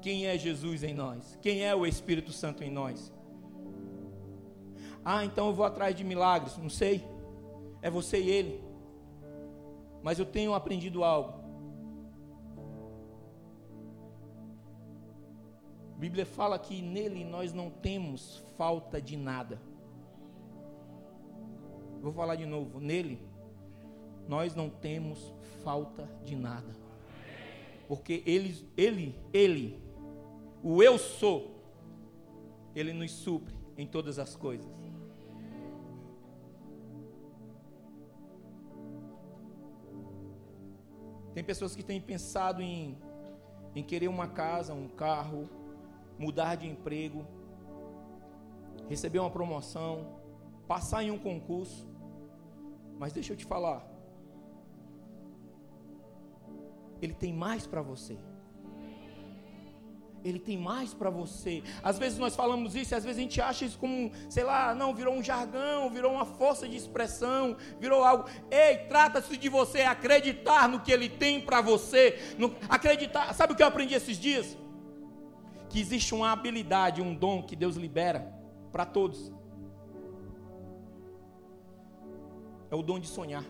quem 0.00 0.26
é 0.26 0.38
Jesus 0.38 0.82
em 0.82 0.94
nós, 0.94 1.38
quem 1.42 1.64
é 1.64 1.74
o 1.74 1.84
Espírito 1.84 2.32
Santo 2.32 2.62
em 2.62 2.70
nós. 2.70 3.12
Ah, 5.04 5.24
então 5.24 5.48
eu 5.48 5.54
vou 5.54 5.66
atrás 5.66 5.94
de 5.94 6.04
milagres, 6.04 6.56
não 6.56 6.70
sei. 6.70 7.04
É 7.82 7.90
você 7.90 8.18
e 8.18 8.30
ele 8.30 8.63
mas 10.04 10.18
eu 10.18 10.26
tenho 10.26 10.52
aprendido 10.52 11.02
algo. 11.02 11.42
A 15.94 15.98
Bíblia 15.98 16.26
fala 16.26 16.58
que 16.58 16.82
nele 16.82 17.24
nós 17.24 17.54
não 17.54 17.70
temos 17.70 18.44
falta 18.58 19.00
de 19.00 19.16
nada. 19.16 19.58
Vou 22.02 22.12
falar 22.12 22.36
de 22.36 22.44
novo. 22.44 22.78
Nele 22.80 23.18
nós 24.28 24.54
não 24.54 24.68
temos 24.68 25.32
falta 25.62 26.06
de 26.22 26.36
nada. 26.36 26.76
Porque 27.88 28.22
ele, 28.26 28.62
ele, 28.76 29.18
ele, 29.32 29.82
o 30.62 30.82
eu 30.82 30.98
sou, 30.98 31.62
ele 32.76 32.92
nos 32.92 33.10
supre 33.10 33.54
em 33.78 33.86
todas 33.86 34.18
as 34.18 34.36
coisas. 34.36 34.83
Tem 41.34 41.42
pessoas 41.42 41.74
que 41.74 41.82
têm 41.82 42.00
pensado 42.00 42.62
em, 42.62 42.96
em 43.74 43.82
querer 43.82 44.08
uma 44.08 44.28
casa, 44.28 44.72
um 44.72 44.88
carro, 44.88 45.50
mudar 46.16 46.54
de 46.54 46.68
emprego, 46.68 47.26
receber 48.88 49.18
uma 49.18 49.30
promoção, 49.30 50.06
passar 50.68 51.02
em 51.02 51.10
um 51.10 51.18
concurso. 51.18 51.88
Mas 52.98 53.12
deixa 53.12 53.32
eu 53.32 53.36
te 53.36 53.44
falar. 53.44 53.84
Ele 57.02 57.12
tem 57.12 57.32
mais 57.32 57.66
para 57.66 57.82
você. 57.82 58.16
Ele 60.24 60.38
tem 60.38 60.56
mais 60.56 60.94
para 60.94 61.10
você. 61.10 61.62
Às 61.82 61.98
vezes 61.98 62.18
nós 62.18 62.34
falamos 62.34 62.74
isso 62.74 62.94
e 62.94 62.96
às 62.96 63.04
vezes 63.04 63.18
a 63.18 63.22
gente 63.22 63.40
acha 63.42 63.66
isso 63.66 63.78
como, 63.78 64.10
sei 64.30 64.42
lá, 64.42 64.74
não, 64.74 64.94
virou 64.94 65.14
um 65.14 65.22
jargão, 65.22 65.90
virou 65.90 66.14
uma 66.14 66.24
força 66.24 66.66
de 66.66 66.76
expressão, 66.76 67.56
virou 67.78 68.02
algo. 68.02 68.24
Ei, 68.50 68.78
trata-se 68.88 69.36
de 69.36 69.48
você 69.50 69.82
acreditar 69.82 70.66
no 70.66 70.80
que 70.80 70.90
ele 70.90 71.10
tem 71.10 71.42
para 71.42 71.60
você. 71.60 72.34
No, 72.38 72.56
acreditar. 72.70 73.34
Sabe 73.34 73.52
o 73.52 73.56
que 73.56 73.62
eu 73.62 73.66
aprendi 73.66 73.94
esses 73.94 74.18
dias? 74.18 74.56
Que 75.68 75.78
existe 75.78 76.14
uma 76.14 76.32
habilidade, 76.32 77.02
um 77.02 77.14
dom 77.14 77.42
que 77.42 77.54
Deus 77.54 77.76
libera 77.76 78.32
para 78.72 78.86
todos. 78.86 79.30
É 82.70 82.74
o 82.74 82.82
dom 82.82 82.98
de 82.98 83.08
sonhar. 83.08 83.44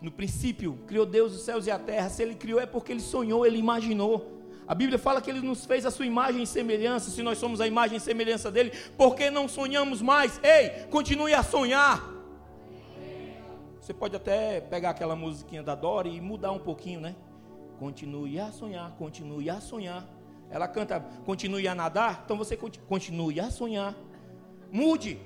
No 0.00 0.10
princípio, 0.10 0.78
criou 0.86 1.04
Deus 1.04 1.34
os 1.34 1.42
céus 1.42 1.66
e 1.66 1.70
a 1.70 1.78
terra. 1.78 2.08
Se 2.08 2.22
ele 2.22 2.34
criou 2.34 2.60
é 2.60 2.66
porque 2.66 2.90
ele 2.90 3.00
sonhou, 3.00 3.44
ele 3.44 3.58
imaginou. 3.58 4.31
A 4.66 4.74
Bíblia 4.74 4.98
fala 4.98 5.20
que 5.20 5.30
Ele 5.30 5.40
nos 5.40 5.64
fez 5.64 5.84
a 5.84 5.90
sua 5.90 6.06
imagem 6.06 6.42
e 6.42 6.46
semelhança. 6.46 7.10
Se 7.10 7.22
nós 7.22 7.38
somos 7.38 7.60
a 7.60 7.66
imagem 7.66 7.96
e 7.96 8.00
semelhança 8.00 8.50
dele, 8.50 8.72
por 8.96 9.14
que 9.14 9.30
não 9.30 9.48
sonhamos 9.48 10.00
mais? 10.00 10.40
Ei, 10.42 10.86
continue 10.90 11.34
a 11.34 11.42
sonhar. 11.42 12.08
Você 13.80 13.92
pode 13.92 14.14
até 14.14 14.60
pegar 14.60 14.90
aquela 14.90 15.16
musiquinha 15.16 15.62
da 15.62 15.74
Dora 15.74 16.06
e 16.06 16.20
mudar 16.20 16.52
um 16.52 16.58
pouquinho, 16.58 17.00
né? 17.00 17.16
Continue 17.80 18.38
a 18.38 18.52
sonhar, 18.52 18.92
continue 18.92 19.50
a 19.50 19.60
sonhar. 19.60 20.06
Ela 20.48 20.68
canta, 20.68 21.00
continue 21.24 21.66
a 21.66 21.74
nadar, 21.74 22.22
então 22.24 22.36
você 22.36 22.56
continue 22.56 23.40
a 23.40 23.50
sonhar. 23.50 23.94
Mude. 24.70 25.18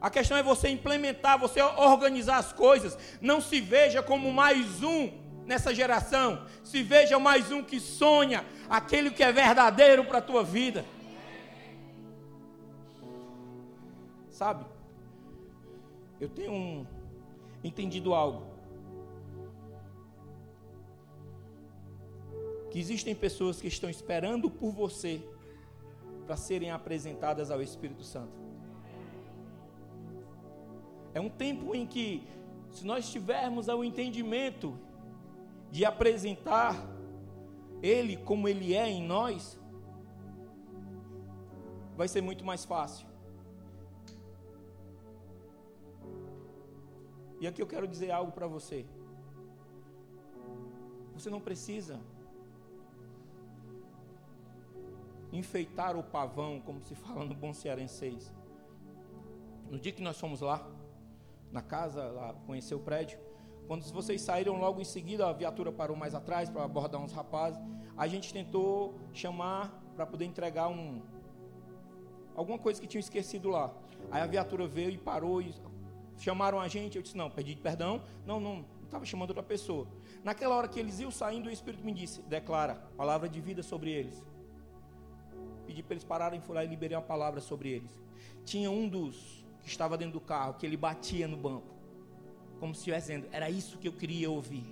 A 0.00 0.08
questão 0.08 0.36
é 0.36 0.42
você 0.42 0.68
implementar, 0.68 1.38
você 1.38 1.60
organizar 1.60 2.36
as 2.36 2.52
coisas. 2.52 2.96
Não 3.20 3.40
se 3.40 3.60
veja 3.60 4.02
como 4.02 4.32
mais 4.32 4.82
um 4.82 5.10
nessa 5.44 5.74
geração. 5.74 6.46
Se 6.62 6.82
veja 6.82 7.18
mais 7.18 7.50
um 7.50 7.62
que 7.62 7.80
sonha 7.80 8.44
aquele 8.68 9.10
que 9.10 9.22
é 9.22 9.32
verdadeiro 9.32 10.04
para 10.04 10.18
a 10.18 10.22
tua 10.22 10.42
vida. 10.42 10.84
Sabe? 14.30 14.64
Eu 16.20 16.28
tenho 16.28 16.52
um, 16.52 16.86
entendido 17.62 18.14
algo. 18.14 18.46
Que 22.70 22.78
existem 22.78 23.14
pessoas 23.14 23.60
que 23.60 23.68
estão 23.68 23.88
esperando 23.88 24.50
por 24.50 24.72
você 24.72 25.22
para 26.26 26.36
serem 26.36 26.70
apresentadas 26.70 27.50
ao 27.50 27.62
Espírito 27.62 28.02
Santo. 28.02 28.46
É 31.14 31.20
um 31.20 31.30
tempo 31.30 31.74
em 31.74 31.86
que, 31.86 32.26
se 32.70 32.84
nós 32.84 33.10
tivermos 33.10 33.68
o 33.68 33.82
entendimento 33.82 34.78
de 35.70 35.84
apresentar 35.84 36.95
Ele 37.82 38.16
como 38.16 38.48
Ele 38.48 38.74
é 38.74 38.88
em 38.88 39.02
nós, 39.02 39.58
vai 41.96 42.08
ser 42.08 42.20
muito 42.20 42.44
mais 42.44 42.64
fácil. 42.64 43.06
E 47.40 47.46
aqui 47.46 47.60
eu 47.60 47.66
quero 47.66 47.86
dizer 47.86 48.10
algo 48.10 48.32
para 48.32 48.46
você. 48.46 48.86
Você 51.12 51.28
não 51.30 51.40
precisa 51.40 52.00
enfeitar 55.32 55.96
o 55.96 56.02
pavão, 56.02 56.60
como 56.60 56.80
se 56.80 56.94
fala 56.94 57.24
no 57.24 57.34
bom 57.34 57.52
cearenseis. 57.52 58.32
No 59.70 59.78
dia 59.78 59.92
que 59.92 60.02
nós 60.02 60.18
fomos 60.18 60.40
lá, 60.40 60.66
na 61.50 61.62
casa, 61.62 62.04
lá 62.10 62.34
conhecer 62.46 62.74
o 62.74 62.80
prédio, 62.80 63.18
quando 63.66 63.82
vocês 63.90 64.22
saíram 64.22 64.58
logo 64.58 64.80
em 64.80 64.84
seguida, 64.84 65.28
a 65.28 65.32
viatura 65.32 65.72
parou 65.72 65.96
mais 65.96 66.14
atrás 66.14 66.48
para 66.48 66.64
abordar 66.64 67.00
uns 67.00 67.12
rapazes. 67.12 67.60
A 67.96 68.06
gente 68.06 68.32
tentou 68.32 68.94
chamar 69.12 69.82
para 69.94 70.06
poder 70.06 70.24
entregar 70.24 70.68
um 70.68 71.02
alguma 72.34 72.58
coisa 72.58 72.80
que 72.80 72.86
tinham 72.86 73.00
esquecido 73.00 73.48
lá. 73.48 73.74
Aí 74.10 74.20
a 74.22 74.26
viatura 74.26 74.66
veio 74.66 74.90
e 74.90 74.98
parou 74.98 75.42
e 75.42 75.54
chamaram 76.18 76.60
a 76.60 76.68
gente. 76.68 76.96
Eu 76.96 77.02
disse: 77.02 77.16
"Não, 77.16 77.30
pedi 77.30 77.56
perdão. 77.56 78.02
Não, 78.24 78.38
não, 78.38 78.64
estava 78.84 79.04
chamando 79.04 79.30
outra 79.30 79.42
pessoa". 79.42 79.88
Naquela 80.22 80.54
hora 80.54 80.68
que 80.68 80.78
eles 80.78 81.00
iam 81.00 81.10
saindo, 81.10 81.48
o 81.48 81.52
Espírito 81.52 81.84
me 81.84 81.92
disse: 81.92 82.22
"Declara 82.22 82.76
palavra 82.96 83.28
de 83.28 83.40
vida 83.40 83.62
sobre 83.62 83.90
eles". 83.90 84.24
Pedi 85.66 85.82
para 85.82 85.94
eles 85.94 86.04
pararem, 86.04 86.40
fui 86.40 86.54
lá 86.54 86.64
e 86.64 86.68
liberei 86.68 86.96
uma 86.96 87.02
palavra 87.02 87.40
sobre 87.40 87.70
eles. 87.70 88.00
Tinha 88.44 88.70
um 88.70 88.88
dos 88.88 89.44
que 89.60 89.68
estava 89.68 89.98
dentro 89.98 90.12
do 90.12 90.20
carro 90.20 90.54
que 90.54 90.64
ele 90.64 90.76
batia 90.76 91.26
no 91.26 91.36
banco 91.36 91.75
como 92.58 92.74
se 92.74 92.80
estivesse 92.80 93.08
dizendo: 93.08 93.28
Era 93.32 93.50
isso 93.50 93.78
que 93.78 93.88
eu 93.88 93.92
queria 93.92 94.30
ouvir. 94.30 94.64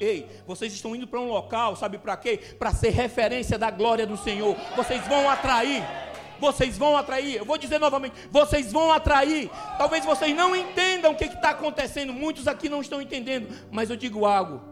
Ei, 0.00 0.28
vocês 0.46 0.72
estão 0.72 0.94
indo 0.94 1.08
para 1.08 1.20
um 1.20 1.28
local, 1.28 1.74
sabe 1.74 1.98
para 1.98 2.16
quê? 2.16 2.38
Para 2.58 2.72
ser 2.72 2.90
referência 2.90 3.58
da 3.58 3.70
glória 3.70 4.06
do 4.06 4.16
Senhor. 4.16 4.56
Vocês 4.76 5.04
vão 5.08 5.28
atrair. 5.28 5.82
Vocês 6.38 6.78
vão 6.78 6.96
atrair. 6.96 7.36
Eu 7.36 7.44
vou 7.44 7.58
dizer 7.58 7.78
novamente: 7.78 8.14
vocês 8.30 8.72
vão 8.72 8.92
atrair. 8.92 9.50
Talvez 9.76 10.04
vocês 10.04 10.34
não 10.36 10.54
entendam 10.54 11.12
o 11.12 11.16
que 11.16 11.24
está 11.24 11.50
acontecendo. 11.50 12.12
Muitos 12.12 12.46
aqui 12.46 12.68
não 12.68 12.80
estão 12.80 13.02
entendendo. 13.02 13.48
Mas 13.72 13.90
eu 13.90 13.96
digo 13.96 14.24
algo: 14.24 14.62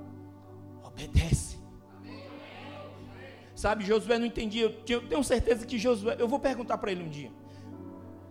obedece. 0.85 1.57
Sabe, 3.55 3.85
Josué 3.85 4.19
não 4.19 4.27
entendia. 4.27 4.65
Eu 4.89 5.09
tenho 5.09 5.25
certeza 5.25 5.67
que 5.67 5.79
Josué. 5.79 6.17
Eu 6.19 6.29
vou 6.29 6.39
perguntar 6.39 6.79
para 6.79 6.93
ele 6.93 7.03
um 7.03 7.09
dia. 7.09 7.33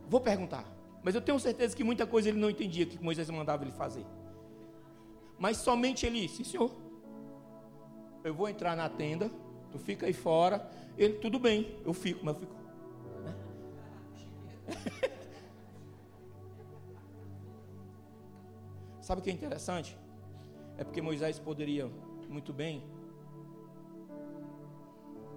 Vou 0.08 0.22
perguntar. 0.22 0.75
Mas 1.06 1.14
eu 1.14 1.22
tenho 1.22 1.40
certeza 1.40 1.78
que 1.78 1.84
muita 1.84 2.08
coisa 2.08 2.30
ele 2.30 2.40
não 2.40 2.50
entendia 2.50 2.84
que 2.84 2.98
Moisés 2.98 3.30
mandava 3.30 3.64
ele 3.64 3.72
fazer. 3.72 4.04
Mas 5.38 5.58
somente 5.58 6.04
ele, 6.04 6.28
sim 6.28 6.44
senhor. 6.44 6.72
Eu 8.24 8.34
vou 8.34 8.50
entrar 8.50 8.76
na 8.76 8.90
tenda, 8.90 9.30
tu 9.72 9.78
fica 9.78 10.08
aí 10.08 10.14
fora. 10.14 10.68
Ele, 10.98 11.14
tudo 11.20 11.38
bem, 11.38 11.78
eu 11.86 11.94
fico, 11.94 12.26
mas 12.26 12.34
eu 12.36 12.42
fico. 12.42 12.56
Sabe 19.00 19.22
o 19.22 19.24
que 19.24 19.30
é 19.30 19.34
interessante? 19.34 19.96
É 20.76 20.84
porque 20.84 21.04
Moisés 21.04 21.38
poderia 21.38 21.88
muito 22.28 22.52
bem 22.52 22.84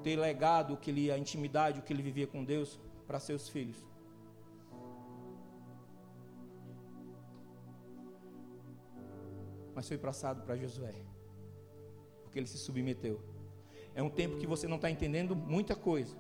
ter 0.03 0.17
legado 0.17 0.79
que 0.79 0.91
ele, 0.91 1.13
a 1.13 1.19
intimidade, 1.19 1.81
o 1.81 1.83
que 1.83 1.93
ele 1.93 2.03
vivia 2.03 2.27
com 2.27 2.43
Deus 2.43 2.81
para 3.07 3.21
seus 3.21 3.51
filhos. 3.51 3.88
Mas 9.79 9.87
foi 9.87 9.97
passado 9.97 10.43
para 10.43 10.57
Josué, 10.57 10.93
porque 12.25 12.37
ele 12.37 12.49
se 12.49 12.59
submeteu. 12.59 13.21
É 13.95 14.03
um 14.03 14.11
tempo 14.11 14.37
que 14.37 14.45
você 14.45 14.67
não 14.67 14.75
está 14.75 14.91
entendendo 14.91 15.37
muita 15.37 15.77
coisa, 15.77 16.17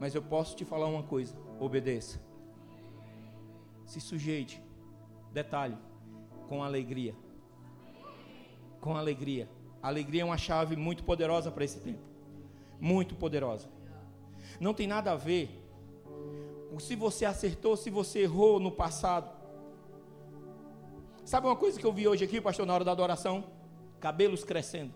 mas 0.00 0.12
eu 0.12 0.20
posso 0.20 0.56
te 0.56 0.64
falar 0.64 0.88
uma 0.88 1.04
coisa: 1.04 1.36
obedeça, 1.60 2.20
se 3.84 4.00
sujeite. 4.00 4.60
Detalhe, 5.32 5.78
com 6.48 6.64
alegria. 6.64 7.14
Com 8.80 8.96
alegria. 8.96 9.48
Alegria 9.80 10.22
é 10.22 10.24
uma 10.24 10.36
chave 10.36 10.74
muito 10.74 11.04
poderosa 11.04 11.52
para 11.52 11.62
esse 11.62 11.78
tempo. 11.78 12.02
Muito 12.80 13.14
poderosa. 13.14 13.68
Não 14.58 14.74
tem 14.74 14.88
nada 14.88 15.12
a 15.12 15.16
ver 15.16 15.62
se 16.80 16.96
você 16.96 17.24
acertou, 17.24 17.76
se 17.76 17.88
você 17.88 18.22
errou 18.22 18.58
no 18.58 18.72
passado. 18.72 19.30
Sabe 21.24 21.46
uma 21.46 21.56
coisa 21.56 21.80
que 21.80 21.86
eu 21.86 21.92
vi 21.92 22.06
hoje 22.06 22.22
aqui, 22.22 22.38
pastor, 22.40 22.66
na 22.66 22.74
hora 22.74 22.84
da 22.84 22.92
adoração? 22.92 23.44
Cabelos 23.98 24.44
crescendo. 24.44 24.92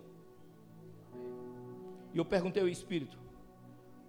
E 2.12 2.18
eu 2.18 2.24
perguntei 2.24 2.62
ao 2.62 2.68
Espírito: 2.68 3.18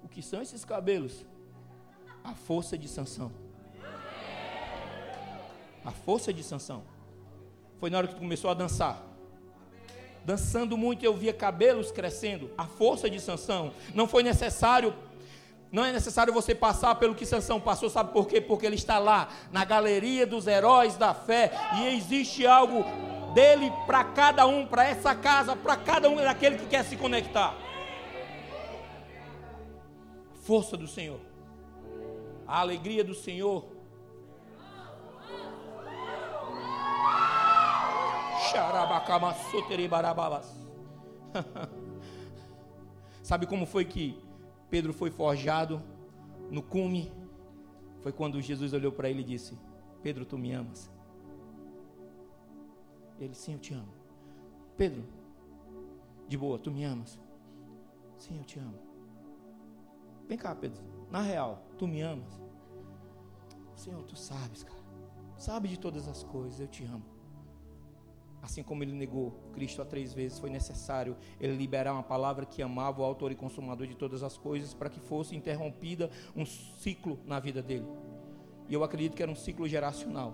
o 0.03 0.07
que 0.09 0.21
são 0.21 0.41
esses 0.41 0.65
cabelos? 0.65 1.25
A 2.21 2.33
força 2.33 2.77
de 2.77 2.89
sanção. 2.89 3.31
A 5.85 5.91
força 5.91 6.33
de 6.33 6.43
sanção. 6.43 6.83
Foi 7.79 7.89
na 7.89 7.97
hora 7.97 8.07
que 8.07 8.15
tu 8.15 8.19
começou 8.19 8.51
a 8.51 8.53
dançar. 8.53 9.01
Dançando 10.25 10.77
muito, 10.77 11.03
eu 11.05 11.13
via 11.13 11.31
cabelos 11.31 11.89
crescendo. 11.89 12.51
A 12.57 12.65
força 12.65 13.09
de 13.09 13.21
sanção. 13.21 13.71
Não 13.95 14.05
foi 14.05 14.23
necessário 14.23 14.93
não 15.71 15.85
é 15.85 15.91
necessário 15.91 16.33
você 16.33 16.55
passar 16.55 16.95
pelo 16.95 17.13
que 17.13 17.25
Sansão 17.25 17.59
passou, 17.59 17.89
sabe 17.89 18.11
por 18.11 18.27
quê? 18.27 18.41
Porque 18.41 18.65
ele 18.65 18.75
está 18.75 18.97
lá, 18.97 19.29
na 19.51 19.63
galeria 19.63 20.25
dos 20.25 20.47
heróis 20.47 20.95
da 20.95 21.13
fé, 21.13 21.51
e 21.77 21.95
existe 21.95 22.45
algo 22.47 22.83
dele 23.33 23.71
para 23.85 24.03
cada 24.03 24.47
um, 24.47 24.65
para 24.65 24.87
essa 24.87 25.13
casa, 25.13 25.55
para 25.55 25.75
cada 25.75 26.09
um 26.09 26.15
daquele 26.15 26.57
que 26.57 26.65
quer 26.65 26.83
se 26.83 26.97
conectar. 26.97 27.55
Força 30.41 30.75
do 30.75 30.87
Senhor, 30.87 31.19
a 32.47 32.59
alegria 32.61 33.03
do 33.03 33.13
Senhor. 33.13 33.65
Sabe 43.21 43.45
como 43.45 43.67
foi 43.67 43.85
que 43.85 44.19
Pedro 44.69 44.93
foi 44.93 45.09
forjado 45.09 45.81
no 46.49 46.61
cume, 46.61 47.11
foi 48.01 48.11
quando 48.11 48.41
Jesus 48.41 48.73
olhou 48.73 48.91
para 48.91 49.09
ele 49.09 49.21
e 49.21 49.23
disse: 49.25 49.57
Pedro, 50.01 50.25
tu 50.25 50.37
me 50.37 50.51
amas? 50.51 50.91
Ele, 53.19 53.33
sim, 53.33 53.53
eu 53.53 53.59
te 53.59 53.73
amo. 53.73 53.93
Pedro, 54.77 55.03
de 56.27 56.37
boa, 56.37 56.57
tu 56.57 56.71
me 56.71 56.83
amas? 56.83 57.19
Sim, 58.17 58.37
eu 58.37 58.43
te 58.43 58.59
amo. 58.59 58.79
Vem 60.27 60.37
cá, 60.37 60.55
Pedro, 60.55 60.81
na 61.09 61.21
real, 61.21 61.63
tu 61.77 61.87
me 61.87 62.01
amas? 62.01 62.39
Senhor, 63.75 64.03
tu 64.03 64.15
sabes, 64.15 64.63
cara. 64.63 64.79
Sabe 65.37 65.67
de 65.69 65.79
todas 65.79 66.07
as 66.07 66.23
coisas, 66.23 66.59
eu 66.59 66.67
te 66.67 66.83
amo. 66.83 67.18
Assim 68.41 68.63
como 68.63 68.83
ele 68.83 68.93
negou 68.93 69.31
Cristo 69.53 69.81
a 69.81 69.85
três 69.85 70.13
vezes, 70.13 70.39
foi 70.39 70.49
necessário 70.49 71.15
ele 71.39 71.55
liberar 71.55 71.93
uma 71.93 72.03
palavra 72.03 72.45
que 72.45 72.61
amava 72.61 73.01
o 73.01 73.05
autor 73.05 73.31
e 73.31 73.35
consumador 73.35 73.85
de 73.85 73.95
todas 73.95 74.23
as 74.23 74.37
coisas, 74.37 74.73
para 74.73 74.89
que 74.89 74.99
fosse 74.99 75.35
interrompida 75.35 76.09
um 76.35 76.45
ciclo 76.45 77.19
na 77.25 77.39
vida 77.39 77.61
dele. 77.61 77.85
E 78.67 78.73
eu 78.73 78.83
acredito 78.83 79.15
que 79.15 79.23
era 79.23 79.31
um 79.31 79.35
ciclo 79.35 79.67
geracional. 79.67 80.33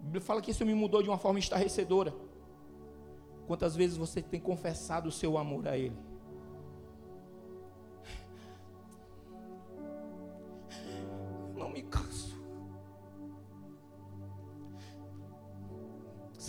A 0.00 0.04
Bíblia 0.04 0.20
fala 0.20 0.40
que 0.40 0.50
isso 0.50 0.64
me 0.64 0.74
mudou 0.74 1.02
de 1.02 1.08
uma 1.08 1.18
forma 1.18 1.38
estarrecedora. 1.38 2.14
Quantas 3.46 3.76
vezes 3.76 3.96
você 3.96 4.22
tem 4.22 4.40
confessado 4.40 5.08
o 5.08 5.12
seu 5.12 5.36
amor 5.36 5.68
a 5.68 5.76
Ele? 5.76 5.96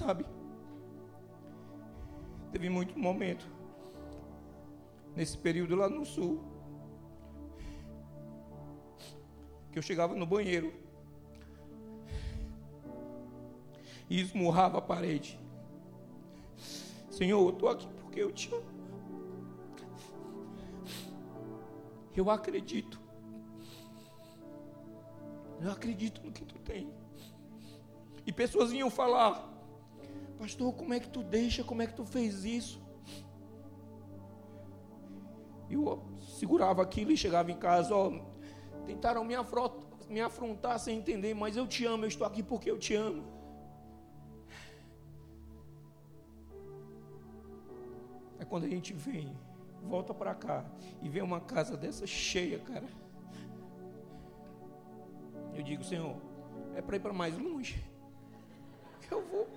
Sabe? 0.03 0.25
Teve 2.51 2.67
muito 2.69 2.99
momento 2.99 3.47
nesse 5.15 5.37
período 5.37 5.77
lá 5.77 5.87
no 5.87 6.05
sul 6.05 6.43
que 9.71 9.79
eu 9.79 9.81
chegava 9.81 10.13
no 10.13 10.25
banheiro 10.25 10.73
e 14.09 14.19
esmurrava 14.19 14.79
a 14.79 14.81
parede. 14.81 15.39
Senhor, 17.09 17.41
eu 17.41 17.49
estou 17.51 17.69
aqui 17.69 17.87
porque 18.01 18.21
eu 18.21 18.31
te 18.33 18.53
amo. 18.53 18.73
Eu 22.13 22.29
acredito. 22.29 22.99
Eu 25.61 25.71
acredito 25.71 26.21
no 26.21 26.31
que 26.33 26.43
tu 26.43 26.59
tem. 26.59 26.93
E 28.25 28.33
pessoas 28.33 28.69
vinham 28.69 28.89
falar, 28.89 29.52
pastor, 30.43 30.73
como 30.73 30.93
é 30.93 30.99
que 30.99 31.07
tu 31.07 31.23
deixa? 31.23 31.63
Como 31.63 31.81
é 31.81 31.87
que 31.87 31.93
tu 31.93 32.05
fez 32.05 32.43
isso? 32.43 32.81
Eu 35.69 36.03
segurava 36.37 36.81
aquilo 36.81 37.13
e 37.13 37.17
chegava 37.17 37.49
em 37.49 37.57
casa, 37.57 37.95
ó, 37.95 38.11
tentaram 38.85 39.23
me 39.23 39.35
afrontar, 39.35 39.87
me 40.09 40.19
afrontar 40.19 40.77
sem 40.79 40.97
entender, 40.97 41.33
mas 41.33 41.55
eu 41.55 41.65
te 41.65 41.85
amo, 41.85 42.03
eu 42.03 42.09
estou 42.09 42.27
aqui 42.27 42.43
porque 42.43 42.69
eu 42.69 42.77
te 42.77 42.93
amo. 42.93 43.23
É 48.37 48.43
quando 48.43 48.65
a 48.65 48.69
gente 48.69 48.91
vem, 48.91 49.33
volta 49.83 50.13
para 50.13 50.35
cá 50.35 50.65
e 51.01 51.07
vê 51.07 51.21
uma 51.21 51.39
casa 51.39 51.77
dessa 51.77 52.05
cheia, 52.05 52.59
cara. 52.59 52.89
Eu 55.55 55.63
digo, 55.63 55.85
Senhor, 55.85 56.17
é 56.75 56.81
para 56.81 56.97
ir 56.97 56.99
para 56.99 57.13
mais 57.13 57.37
longe. 57.37 57.81
Eu 59.09 59.21
vou. 59.21 59.47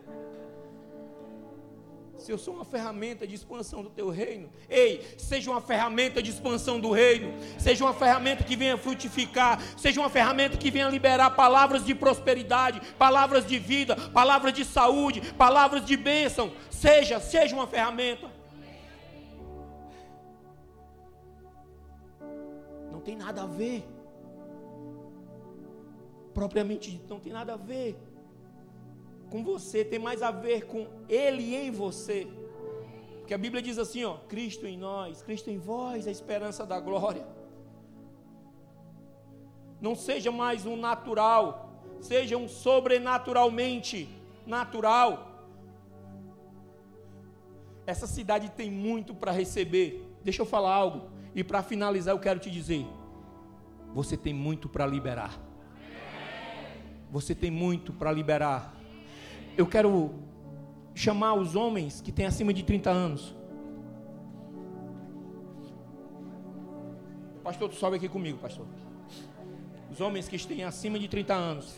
Se 2.26 2.32
eu 2.32 2.38
sou 2.38 2.54
uma 2.54 2.64
ferramenta 2.64 3.24
de 3.24 3.36
expansão 3.36 3.84
do 3.84 3.88
teu 3.88 4.10
reino, 4.10 4.50
ei, 4.68 5.14
seja 5.16 5.48
uma 5.48 5.60
ferramenta 5.60 6.20
de 6.20 6.32
expansão 6.32 6.80
do 6.80 6.90
reino, 6.90 7.32
seja 7.56 7.84
uma 7.84 7.94
ferramenta 7.94 8.42
que 8.42 8.56
venha 8.56 8.76
frutificar, 8.76 9.62
seja 9.76 10.00
uma 10.00 10.10
ferramenta 10.10 10.56
que 10.56 10.68
venha 10.68 10.88
liberar 10.88 11.30
palavras 11.36 11.84
de 11.84 11.94
prosperidade, 11.94 12.80
palavras 12.98 13.46
de 13.46 13.60
vida, 13.60 13.94
palavras 14.10 14.52
de 14.52 14.64
saúde, 14.64 15.20
palavras 15.34 15.86
de 15.86 15.96
bênção. 15.96 16.50
Seja, 16.68 17.20
seja 17.20 17.54
uma 17.54 17.68
ferramenta. 17.68 18.28
tem 23.04 23.14
nada 23.14 23.44
a 23.44 23.46
ver. 23.46 23.84
Propriamente 26.34 27.00
não 27.08 27.20
tem 27.20 27.32
nada 27.32 27.54
a 27.54 27.56
ver 27.56 27.96
com 29.30 29.42
você, 29.42 29.84
tem 29.84 29.98
mais 29.98 30.22
a 30.22 30.30
ver 30.30 30.66
com 30.66 30.86
Ele 31.08 31.54
em 31.54 31.70
você. 31.70 32.26
Porque 33.18 33.34
a 33.34 33.38
Bíblia 33.38 33.60
diz 33.60 33.78
assim: 33.78 34.04
ó, 34.04 34.18
Cristo 34.28 34.66
em 34.66 34.78
nós, 34.78 35.22
Cristo 35.22 35.50
em 35.50 35.58
vós, 35.58 36.06
a 36.06 36.10
esperança 36.10 36.64
da 36.64 36.78
glória. 36.78 37.26
Não 39.80 39.94
seja 39.94 40.30
mais 40.30 40.64
um 40.64 40.76
natural, 40.76 41.82
seja 42.00 42.36
um 42.36 42.48
sobrenaturalmente 42.48 44.08
natural. 44.46 45.44
Essa 47.86 48.06
cidade 48.06 48.50
tem 48.50 48.70
muito 48.70 49.14
para 49.14 49.32
receber. 49.32 50.02
Deixa 50.22 50.42
eu 50.42 50.46
falar 50.46 50.74
algo. 50.74 51.10
E 51.34 51.44
para 51.44 51.62
finalizar, 51.62 52.14
eu 52.14 52.20
quero 52.20 52.38
te 52.38 52.50
dizer: 52.50 52.86
você 53.92 54.16
tem 54.16 54.32
muito 54.32 54.68
para 54.68 54.86
liberar. 54.86 55.40
Você 57.10 57.34
tem 57.34 57.50
muito 57.50 57.92
para 57.92 58.12
liberar. 58.12 58.74
Eu 59.56 59.66
quero 59.66 60.14
chamar 60.94 61.34
os 61.34 61.56
homens 61.56 62.00
que 62.00 62.12
têm 62.12 62.26
acima 62.26 62.52
de 62.52 62.62
30 62.62 62.90
anos. 62.90 63.34
Pastor, 67.42 67.70
tu 67.70 67.76
sobe 67.76 67.96
aqui 67.96 68.08
comigo, 68.08 68.38
pastor. 68.38 68.66
Os 69.90 70.00
homens 70.00 70.28
que 70.28 70.38
têm 70.46 70.64
acima 70.64 70.98
de 70.98 71.08
30 71.08 71.32
anos. 71.32 71.74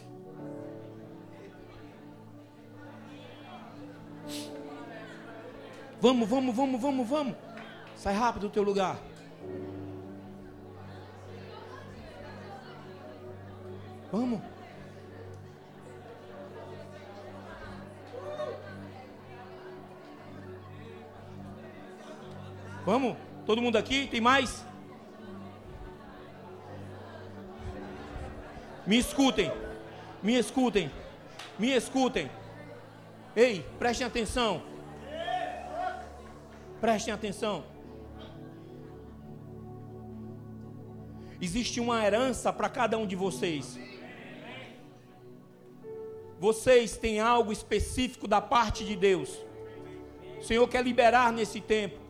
Vamos, 6.01 6.29
vamos, 6.29 6.57
vamos, 6.57 6.81
vamos, 6.81 7.09
vamos. 7.09 7.37
Sai 7.97 8.15
rápido 8.15 8.49
do 8.49 8.51
teu 8.51 8.63
lugar. 8.63 8.99
Vamos. 14.11 14.58
Vamos? 22.89 23.19
Todo 23.45 23.61
mundo 23.61 23.77
aqui? 23.77 24.07
Tem 24.07 24.19
mais? 24.19 24.65
Me 28.87 28.97
escutem. 28.97 29.53
Me 30.23 30.39
escutem. 30.39 30.91
Me 31.59 31.71
escutem. 31.75 32.31
Ei, 33.37 33.63
prestem 33.79 34.07
atenção. 34.07 34.63
Prestem 36.81 37.13
atenção. 37.13 37.63
Existe 41.43 41.81
uma 41.81 42.03
herança 42.03 42.51
para 42.55 42.71
cada 42.71 42.97
um 42.97 43.07
de 43.07 43.15
vocês. 43.15 43.79
Vocês 46.41 46.97
têm 46.97 47.21
algo 47.21 47.53
específico 47.53 48.27
da 48.27 48.41
parte 48.41 48.83
de 48.83 48.97
Deus. 48.97 49.39
O 50.39 50.43
Senhor 50.43 50.67
quer 50.67 50.83
liberar 50.83 51.31
nesse 51.31 51.61
tempo. 51.61 52.08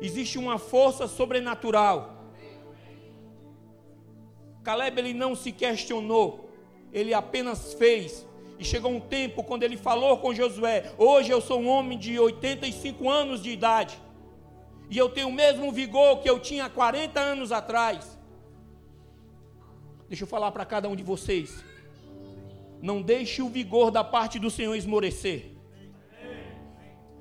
Existe 0.00 0.38
uma 0.38 0.58
força 0.58 1.06
sobrenatural. 1.06 2.16
Caleb 4.62 4.98
ele 4.98 5.14
não 5.14 5.34
se 5.34 5.52
questionou, 5.52 6.50
ele 6.92 7.14
apenas 7.14 7.74
fez. 7.74 8.26
E 8.58 8.64
chegou 8.64 8.90
um 8.90 9.00
tempo 9.00 9.44
quando 9.44 9.62
ele 9.62 9.76
falou 9.76 10.18
com 10.18 10.34
Josué: 10.34 10.92
Hoje 10.98 11.30
eu 11.30 11.40
sou 11.40 11.60
um 11.60 11.68
homem 11.68 11.98
de 11.98 12.18
85 12.18 13.08
anos 13.08 13.42
de 13.42 13.50
idade, 13.50 14.00
e 14.90 14.96
eu 14.96 15.08
tenho 15.08 15.28
o 15.28 15.32
mesmo 15.32 15.70
vigor 15.70 16.20
que 16.20 16.28
eu 16.28 16.38
tinha 16.38 16.68
40 16.68 17.20
anos 17.20 17.52
atrás. 17.52 18.18
Deixa 20.08 20.24
eu 20.24 20.28
falar 20.28 20.52
para 20.52 20.64
cada 20.64 20.88
um 20.88 20.96
de 20.96 21.02
vocês. 21.02 21.64
Não 22.80 23.02
deixe 23.02 23.42
o 23.42 23.48
vigor 23.48 23.90
da 23.90 24.04
parte 24.04 24.38
do 24.38 24.50
Senhor 24.50 24.74
esmorecer. 24.74 25.52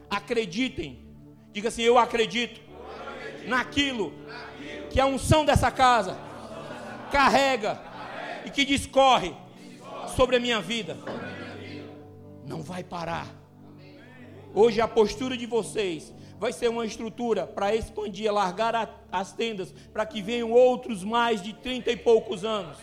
Acreditem. 0.10 1.00
Diga 1.52 1.70
assim: 1.70 1.82
Eu 1.82 1.98
acredito, 1.98 2.62
naquilo, 3.48 4.14
que 4.90 5.00
a 5.00 5.06
unção 5.06 5.46
dessa 5.46 5.72
casa 5.72 6.18
carrega, 7.12 7.80
e 8.46 8.50
que 8.50 8.64
discorre, 8.64 9.34
sobre 10.16 10.36
a 10.36 10.40
minha 10.40 10.62
vida. 10.62 10.98
Não 12.46 12.62
vai 12.62 12.84
parar. 12.84 13.28
Hoje 14.54 14.80
a 14.80 14.88
postura 14.88 15.36
de 15.36 15.46
vocês 15.46 16.14
vai 16.38 16.54
ser 16.54 16.70
uma 16.70 16.86
estrutura 16.86 17.48
para 17.48 17.76
expandir, 17.76 18.32
largar 18.32 19.04
as 19.12 19.34
tendas, 19.34 19.74
para 19.92 20.06
que 20.06 20.22
venham 20.22 20.52
outros 20.52 21.04
mais 21.04 21.42
de 21.42 21.54
trinta 21.54 21.92
e 21.92 21.98
poucos 21.98 22.46
anos. 22.46 22.78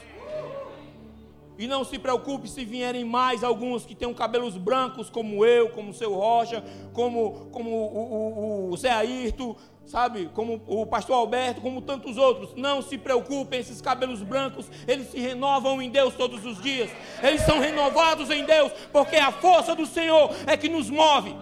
E 1.58 1.66
não 1.66 1.84
se 1.84 1.98
preocupe 1.98 2.48
se 2.48 2.64
vierem 2.64 3.04
mais 3.04 3.44
alguns 3.44 3.84
que 3.84 3.94
tenham 3.94 4.14
cabelos 4.14 4.56
brancos, 4.56 5.10
como 5.10 5.44
eu, 5.44 5.68
como 5.68 5.90
o 5.90 5.94
seu 5.94 6.14
Rocha, 6.14 6.64
como, 6.92 7.48
como 7.52 7.70
o, 7.70 8.68
o, 8.68 8.70
o 8.70 8.76
Zé 8.76 8.90
Ayrton, 8.90 9.54
sabe? 9.84 10.30
Como 10.32 10.62
o 10.66 10.86
pastor 10.86 11.16
Alberto, 11.16 11.60
como 11.60 11.82
tantos 11.82 12.16
outros. 12.16 12.54
Não 12.56 12.80
se 12.80 12.96
preocupem, 12.96 13.60
esses 13.60 13.80
cabelos 13.80 14.22
brancos, 14.22 14.66
eles 14.88 15.10
se 15.10 15.18
renovam 15.18 15.80
em 15.82 15.90
Deus 15.90 16.14
todos 16.14 16.44
os 16.44 16.60
dias. 16.62 16.90
Eles 17.22 17.42
são 17.42 17.60
renovados 17.60 18.30
em 18.30 18.44
Deus, 18.44 18.72
porque 18.92 19.16
a 19.16 19.30
força 19.30 19.74
do 19.74 19.86
Senhor 19.86 20.30
é 20.46 20.56
que 20.56 20.68
nos 20.68 20.88
move. 20.88 21.34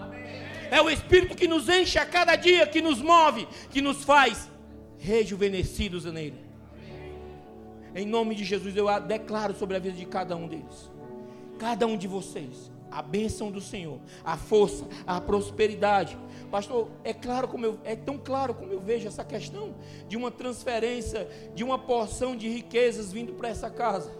É 0.70 0.80
o 0.80 0.90
Espírito 0.90 1.36
que 1.36 1.48
nos 1.48 1.68
enche 1.68 1.98
a 1.98 2.06
cada 2.06 2.36
dia, 2.36 2.66
que 2.66 2.80
nos 2.80 3.00
move, 3.00 3.46
que 3.70 3.80
nos 3.80 4.04
faz 4.04 4.50
rejuvenescidos 4.98 6.04
nele. 6.04 6.49
Em 7.94 8.06
nome 8.06 8.34
de 8.34 8.44
Jesus, 8.44 8.76
eu 8.76 8.86
declaro 9.00 9.54
sobre 9.54 9.76
a 9.76 9.80
vida 9.80 9.96
de 9.96 10.06
cada 10.06 10.36
um 10.36 10.46
deles. 10.46 10.90
Cada 11.58 11.86
um 11.86 11.96
de 11.96 12.06
vocês. 12.06 12.70
A 12.90 13.02
bênção 13.02 13.52
do 13.52 13.60
Senhor, 13.60 14.00
a 14.24 14.36
força, 14.36 14.84
a 15.06 15.20
prosperidade. 15.20 16.18
Pastor, 16.50 16.88
é 17.04 17.14
claro 17.14 17.46
como 17.46 17.64
eu, 17.64 17.78
é 17.84 17.94
tão 17.94 18.18
claro 18.18 18.52
como 18.52 18.72
eu 18.72 18.80
vejo 18.80 19.06
essa 19.06 19.22
questão 19.24 19.76
de 20.08 20.16
uma 20.16 20.30
transferência, 20.30 21.28
de 21.54 21.62
uma 21.62 21.78
porção 21.78 22.34
de 22.34 22.48
riquezas 22.48 23.12
vindo 23.12 23.32
para 23.34 23.48
essa 23.48 23.70
casa. 23.70 24.10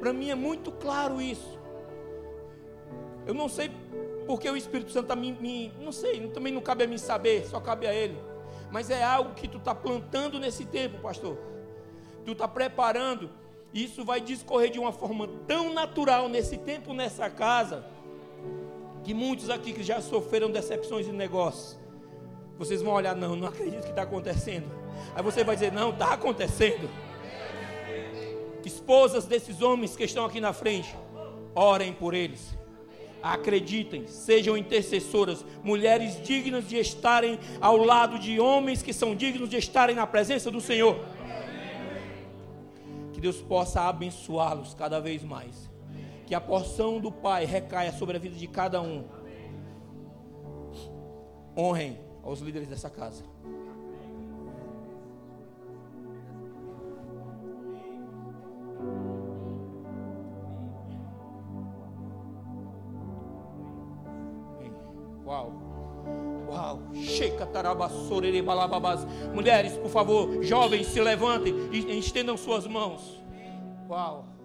Para 0.00 0.12
mim 0.12 0.30
é 0.30 0.34
muito 0.34 0.72
claro 0.72 1.20
isso. 1.20 1.56
Eu 3.26 3.34
não 3.34 3.48
sei 3.48 3.70
Porque 4.26 4.48
o 4.50 4.56
Espírito 4.56 4.90
Santo 4.90 5.06
tá 5.06 5.16
me, 5.16 5.32
me, 5.32 5.72
não 5.80 5.92
sei, 5.92 6.26
também 6.28 6.52
não 6.52 6.60
cabe 6.60 6.82
a 6.82 6.86
mim 6.86 6.98
saber, 6.98 7.46
só 7.46 7.60
cabe 7.60 7.86
a 7.86 7.94
Ele. 7.94 8.18
Mas 8.72 8.90
é 8.90 9.02
algo 9.02 9.34
que 9.34 9.46
tu 9.46 9.58
está 9.58 9.72
plantando 9.72 10.40
nesse 10.40 10.64
tempo, 10.64 10.98
pastor. 10.98 11.38
Tu 12.26 12.32
está 12.32 12.48
preparando. 12.48 13.30
Isso 13.72 14.04
vai 14.04 14.20
discorrer 14.20 14.70
de 14.70 14.78
uma 14.78 14.92
forma 14.92 15.28
tão 15.46 15.72
natural 15.72 16.28
nesse 16.28 16.58
tempo, 16.58 16.92
nessa 16.92 17.30
casa, 17.30 17.86
que 19.04 19.14
muitos 19.14 19.48
aqui 19.48 19.72
que 19.72 19.82
já 19.82 20.00
sofreram 20.00 20.50
decepções 20.50 21.06
de 21.06 21.12
negócios, 21.12 21.78
vocês 22.58 22.82
vão 22.82 22.94
olhar, 22.94 23.14
não, 23.14 23.36
não 23.36 23.48
acredito 23.48 23.82
que 23.82 23.90
está 23.90 24.02
acontecendo. 24.02 24.66
Aí 25.14 25.22
você 25.22 25.44
vai 25.44 25.54
dizer, 25.54 25.72
não, 25.72 25.90
está 25.90 26.14
acontecendo. 26.14 26.88
Esposas 28.64 29.26
desses 29.26 29.62
homens 29.62 29.94
que 29.94 30.02
estão 30.02 30.24
aqui 30.24 30.40
na 30.40 30.52
frente, 30.52 30.96
orem 31.54 31.92
por 31.92 32.14
eles. 32.14 32.56
Acreditem, 33.22 34.06
sejam 34.06 34.56
intercessoras, 34.56 35.44
mulheres 35.62 36.20
dignas 36.22 36.66
de 36.66 36.76
estarem 36.76 37.38
ao 37.60 37.76
lado 37.76 38.18
de 38.18 38.40
homens 38.40 38.82
que 38.82 38.92
são 38.92 39.14
dignos 39.14 39.50
de 39.50 39.56
estarem 39.56 39.94
na 39.94 40.06
presença 40.06 40.50
do 40.50 40.60
Senhor. 40.60 40.98
Deus 43.26 43.42
possa 43.42 43.80
abençoá-los 43.80 44.72
cada 44.74 45.00
vez 45.00 45.24
mais. 45.24 45.68
Que 46.26 46.34
a 46.34 46.40
porção 46.40 47.00
do 47.00 47.10
Pai 47.10 47.44
recaia 47.44 47.92
sobre 47.92 48.16
a 48.16 48.20
vida 48.20 48.36
de 48.36 48.46
cada 48.46 48.80
um. 48.80 49.04
Honrem 51.58 51.98
aos 52.22 52.38
líderes 52.38 52.68
dessa 52.68 52.88
casa. 52.88 53.24
Mulheres, 69.34 69.72
por 69.72 69.90
favor, 69.90 70.42
jovens, 70.42 70.86
se 70.88 71.00
levantem 71.00 71.54
e 71.72 71.98
estendam 71.98 72.36
suas 72.36 72.66
mãos. 72.66 73.22
Uau. 73.88 74.35